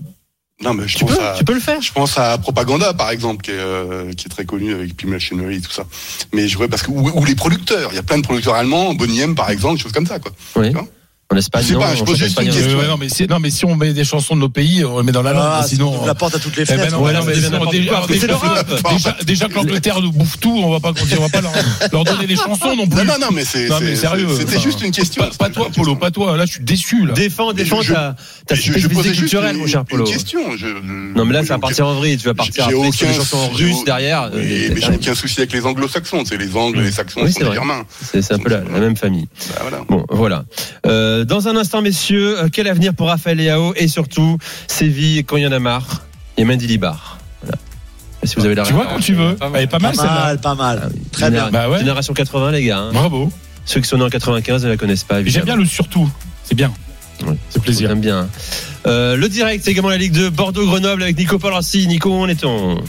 Non, 0.62 0.72
mais 0.72 0.88
je 0.88 0.96
tu 0.96 1.04
pense 1.04 1.16
peux, 1.16 1.22
à, 1.22 1.34
tu 1.36 1.44
peux 1.44 1.52
le 1.52 1.60
faire. 1.60 1.82
je 1.82 1.92
pense 1.92 2.16
à 2.16 2.38
Propaganda, 2.38 2.94
par 2.94 3.10
exemple, 3.10 3.42
qui 3.42 3.50
est, 3.50 3.58
euh, 3.58 4.12
qui 4.14 4.26
est 4.26 4.30
très 4.30 4.46
connu 4.46 4.72
avec 4.72 4.96
Pim 4.96 5.08
Machinery 5.08 5.56
et 5.56 5.60
tout 5.60 5.70
ça. 5.70 5.84
Mais 6.32 6.48
je 6.48 6.56
vois 6.56 6.66
parce 6.68 6.82
que 6.82 6.90
ou, 6.90 7.10
ou 7.14 7.24
les 7.26 7.34
producteurs, 7.34 7.90
il 7.92 7.96
y 7.96 7.98
a 7.98 8.02
plein 8.02 8.16
de 8.16 8.22
producteurs 8.22 8.54
allemands, 8.54 8.94
Bonnie 8.94 9.20
M, 9.20 9.34
par 9.34 9.50
exemple, 9.50 9.76
des 9.76 9.82
choses 9.82 9.92
comme 9.92 10.06
ça, 10.06 10.18
quoi. 10.18 10.32
Oui. 10.56 10.68
Tu 10.68 10.74
vois? 10.74 10.86
En 11.28 11.36
Espagne, 11.36 11.62
Je 11.62 11.66
sais 11.66 11.74
non, 11.74 11.80
pas, 11.80 11.94
je 11.96 12.02
on 12.02 12.04
pose 12.04 12.18
juste 12.18 12.40
une 12.40 12.46
question. 12.50 12.78
Ouais, 12.78 12.86
non, 12.86 12.96
mais 12.98 13.08
si, 13.08 13.26
non, 13.26 13.40
mais 13.40 13.50
si 13.50 13.64
on 13.64 13.74
met 13.74 13.92
des 13.92 14.04
chansons 14.04 14.36
de 14.36 14.40
nos 14.42 14.48
pays, 14.48 14.84
on 14.84 15.00
les 15.00 15.04
met 15.06 15.10
dans 15.10 15.22
la 15.22 15.32
langue. 15.32 15.42
Ah, 15.44 15.64
sinon, 15.66 15.92
on 16.00 16.06
la 16.06 16.14
porte 16.14 16.36
à 16.36 16.38
toutes 16.38 16.56
les 16.56 16.62
Eh 16.62 16.66
ben 16.66 16.76
fenêtres. 16.78 16.92
non, 16.96 17.02
Ouais, 17.02 17.12
non, 17.12 17.18
non, 17.18 17.24
mais 17.26 17.34
c'est 17.34 17.40
sinon, 17.40 17.50
n'importe 17.58 17.72
déjà, 17.74 17.90
que 17.90 18.06
c'est 18.06 18.12
déjà, 18.20 18.26
l'Europe. 18.28 18.92
déjà, 18.92 19.16
déjà 19.26 19.48
que 19.48 19.54
l'Angleterre 19.54 20.00
nous 20.00 20.12
bouffe 20.12 20.38
tout, 20.38 20.56
on 20.56 20.70
va 20.70 20.78
pas 20.78 20.92
on 21.18 21.20
va 21.22 21.28
pas 21.28 21.40
leur, 21.40 21.52
leur 21.92 22.04
donner 22.04 22.28
les 22.28 22.36
chansons 22.36 22.76
non 22.76 22.86
plus. 22.86 22.98
Non, 22.98 23.04
non, 23.04 23.14
non, 23.22 23.26
mais 23.32 23.44
c'est 23.44 23.66
sérieux, 23.96 24.28
C'était 24.38 24.52
enfin, 24.54 24.60
juste 24.62 24.82
une 24.82 24.92
question. 24.92 25.24
Pas, 25.24 25.30
pas 25.36 25.50
toi, 25.50 25.68
Polo, 25.74 25.96
pas 25.96 26.12
toi. 26.12 26.36
Là, 26.36 26.46
je 26.46 26.52
suis 26.52 26.62
déçu. 26.64 27.04
Là. 27.04 27.12
Défends, 27.14 27.52
défends 27.52 27.80
ta, 27.82 28.14
spécificité 28.54 29.10
culturelle, 29.12 29.56
une, 29.56 29.62
mon 29.62 29.66
cher 29.66 29.80
une 29.80 29.86
Polo. 29.86 30.04
question. 30.04 30.56
Je- 30.56 30.66
Non, 31.16 31.24
mais 31.24 31.34
là, 31.34 31.42
ça 31.44 31.54
va 31.54 31.58
partir 31.58 31.88
en 31.88 31.94
vrille. 31.94 32.18
Tu 32.18 32.26
vas 32.26 32.34
partir 32.34 32.68
aucun- 32.72 32.88
des 32.88 33.14
chansons 33.14 33.48
russes 33.48 33.82
derrière. 33.84 34.30
Euh, 34.32 34.70
mais 34.72 34.80
j'ai 34.80 34.92
aucun 34.94 35.14
souci 35.16 35.40
avec 35.40 35.52
les 35.52 35.66
anglo-saxons. 35.66 36.22
C'est 36.24 36.36
les 36.36 36.54
angles, 36.54 36.82
les 36.82 36.92
saxons 36.92 37.24
des 37.24 37.32
vrai. 37.32 37.52
germains. 37.54 37.82
C'est 38.12 38.32
un 38.32 38.38
peu 38.38 38.48
la, 38.50 38.60
même 38.60 38.96
famille. 38.96 39.26
Bah, 39.48 39.54
voilà. 39.62 39.78
Bon, 39.88 40.04
voilà. 40.08 40.44
Euh, 40.86 41.15
dans 41.24 41.48
un 41.48 41.56
instant, 41.56 41.82
messieurs, 41.82 42.38
euh, 42.38 42.48
quel 42.52 42.68
avenir 42.68 42.94
pour 42.94 43.08
Raphaël 43.08 43.38
Leao 43.38 43.72
et 43.76 43.88
surtout 43.88 44.38
Séville 44.66 45.24
quand 45.24 45.36
il 45.36 45.42
y 45.44 45.46
en 45.46 45.52
a 45.52 45.58
marre 45.58 46.02
et 46.36 46.44
Mendy 46.44 46.66
Libar. 46.66 47.18
Voilà. 47.42 47.58
Et 48.22 48.26
si 48.26 48.36
vous 48.36 48.44
avez 48.44 48.54
la 48.54 48.64
Tu 48.64 48.72
vois 48.72 48.86
quand 48.86 49.00
tu 49.00 49.14
veux. 49.14 49.36
Elle 49.54 49.62
est 49.62 49.66
pas 49.66 49.78
mal 49.78 49.94
Pas 49.96 50.04
mal, 50.04 50.40
pas 50.40 50.54
mal. 50.54 50.82
Ah. 50.84 50.98
Très 51.12 51.30
bien. 51.30 51.50
Bah 51.50 51.68
ouais. 51.68 51.78
Génération 51.78 52.12
80, 52.14 52.50
les 52.52 52.64
gars. 52.64 52.78
hein. 52.78 52.90
Bravo. 52.92 53.30
Ceux 53.64 53.80
qui 53.80 53.88
sont 53.88 53.96
nés 53.98 54.04
en 54.04 54.08
95 54.10 54.64
ne 54.64 54.68
la 54.70 54.76
connaissent 54.76 55.04
pas. 55.04 55.24
J'aime 55.24 55.44
bien 55.44 55.56
le 55.56 55.64
surtout. 55.64 56.08
C'est 56.44 56.54
bien. 56.54 56.72
Ouais. 57.26 57.36
C'est 57.50 57.62
plaisir. 57.62 57.88
J'aime 57.88 58.00
bien. 58.00 58.28
Euh, 58.86 59.16
le 59.16 59.28
direct, 59.28 59.64
c'est 59.64 59.70
également 59.72 59.88
la 59.90 59.96
Ligue 59.96 60.12
de 60.12 60.28
Bordeaux-Grenoble 60.28 61.02
avec 61.02 61.16
Nico 61.18 61.38
Palanci. 61.38 61.86
Nico, 61.88 62.10
où 62.10 62.22
en 62.22 62.28
est-on? 62.28 62.80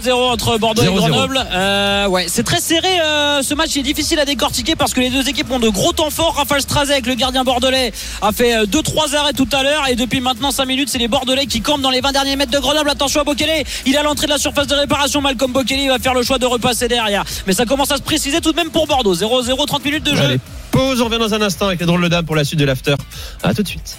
0 0.00 0.28
entre 0.30 0.58
Bordeaux 0.58 0.82
0-0. 0.82 0.86
et 0.86 0.94
Grenoble. 0.94 1.46
Euh, 1.52 2.06
ouais, 2.08 2.26
c'est 2.28 2.42
très 2.42 2.60
serré. 2.60 3.00
euh, 3.00 3.42
ce 3.42 3.54
match 3.54 3.76
est 3.76 3.82
difficile 3.82 4.18
à 4.18 4.24
décortiquer 4.24 4.76
parce 4.76 4.92
que 4.94 5.00
les 5.00 5.10
deux 5.10 5.28
équipes 5.28 5.50
ont 5.50 5.58
de 5.58 5.68
gros 5.68 5.92
temps 5.92 6.10
forts. 6.10 6.34
Raphaël 6.36 6.60
Strazek, 6.62 7.06
le 7.06 7.14
gardien 7.14 7.44
bordelais, 7.44 7.92
a 8.22 8.32
fait 8.32 8.64
2-3 8.66 9.14
arrêts 9.16 9.32
tout 9.32 9.48
à 9.52 9.62
l'heure 9.62 9.88
et 9.88 9.94
depuis 9.96 10.20
maintenant 10.20 10.50
5 10.50 10.64
minutes, 10.66 10.88
c'est 10.90 10.98
les 10.98 11.08
Bordelais 11.08 11.46
qui 11.46 11.60
campent 11.60 11.80
dans 11.80 11.90
les 11.90 12.00
20 12.00 12.12
derniers 12.12 12.36
mètres 12.36 12.52
de 12.52 12.58
Grenoble. 12.58 12.90
Attention 12.90 13.20
à 13.20 13.24
Bokele, 13.24 13.64
il 13.86 13.94
est 13.94 13.98
à 13.98 14.02
l'entrée 14.02 14.26
de 14.26 14.32
la 14.32 14.38
surface 14.38 14.66
de 14.66 14.74
réparation. 14.74 15.20
Malcolm 15.20 15.52
Bokele 15.52 15.80
il 15.80 15.88
va 15.88 15.98
faire 15.98 16.14
le 16.14 16.22
choix 16.22 16.38
de 16.38 16.46
repasser 16.46 16.88
derrière. 16.88 17.24
Mais 17.46 17.52
ça 17.52 17.64
commence 17.64 17.90
à 17.90 17.96
se 17.96 18.02
préciser 18.02 18.40
tout 18.40 18.52
de 18.52 18.56
même 18.56 18.70
pour 18.70 18.86
Bordeaux. 18.86 19.14
0-0, 19.14 19.66
30 19.66 19.84
minutes 19.84 20.04
de 20.04 20.14
jeu. 20.14 20.22
Allez, 20.22 20.40
pause, 20.70 21.00
on 21.00 21.06
revient 21.06 21.18
dans 21.18 21.32
un 21.34 21.42
instant 21.42 21.66
avec 21.66 21.80
les 21.80 21.86
drôles 21.86 22.02
de 22.02 22.08
dames 22.08 22.24
pour 22.26 22.36
la 22.36 22.44
suite 22.44 22.58
de 22.60 22.64
l'after. 22.64 22.94
À 23.42 23.54
tout 23.54 23.62
de 23.62 23.68
suite. 23.68 23.98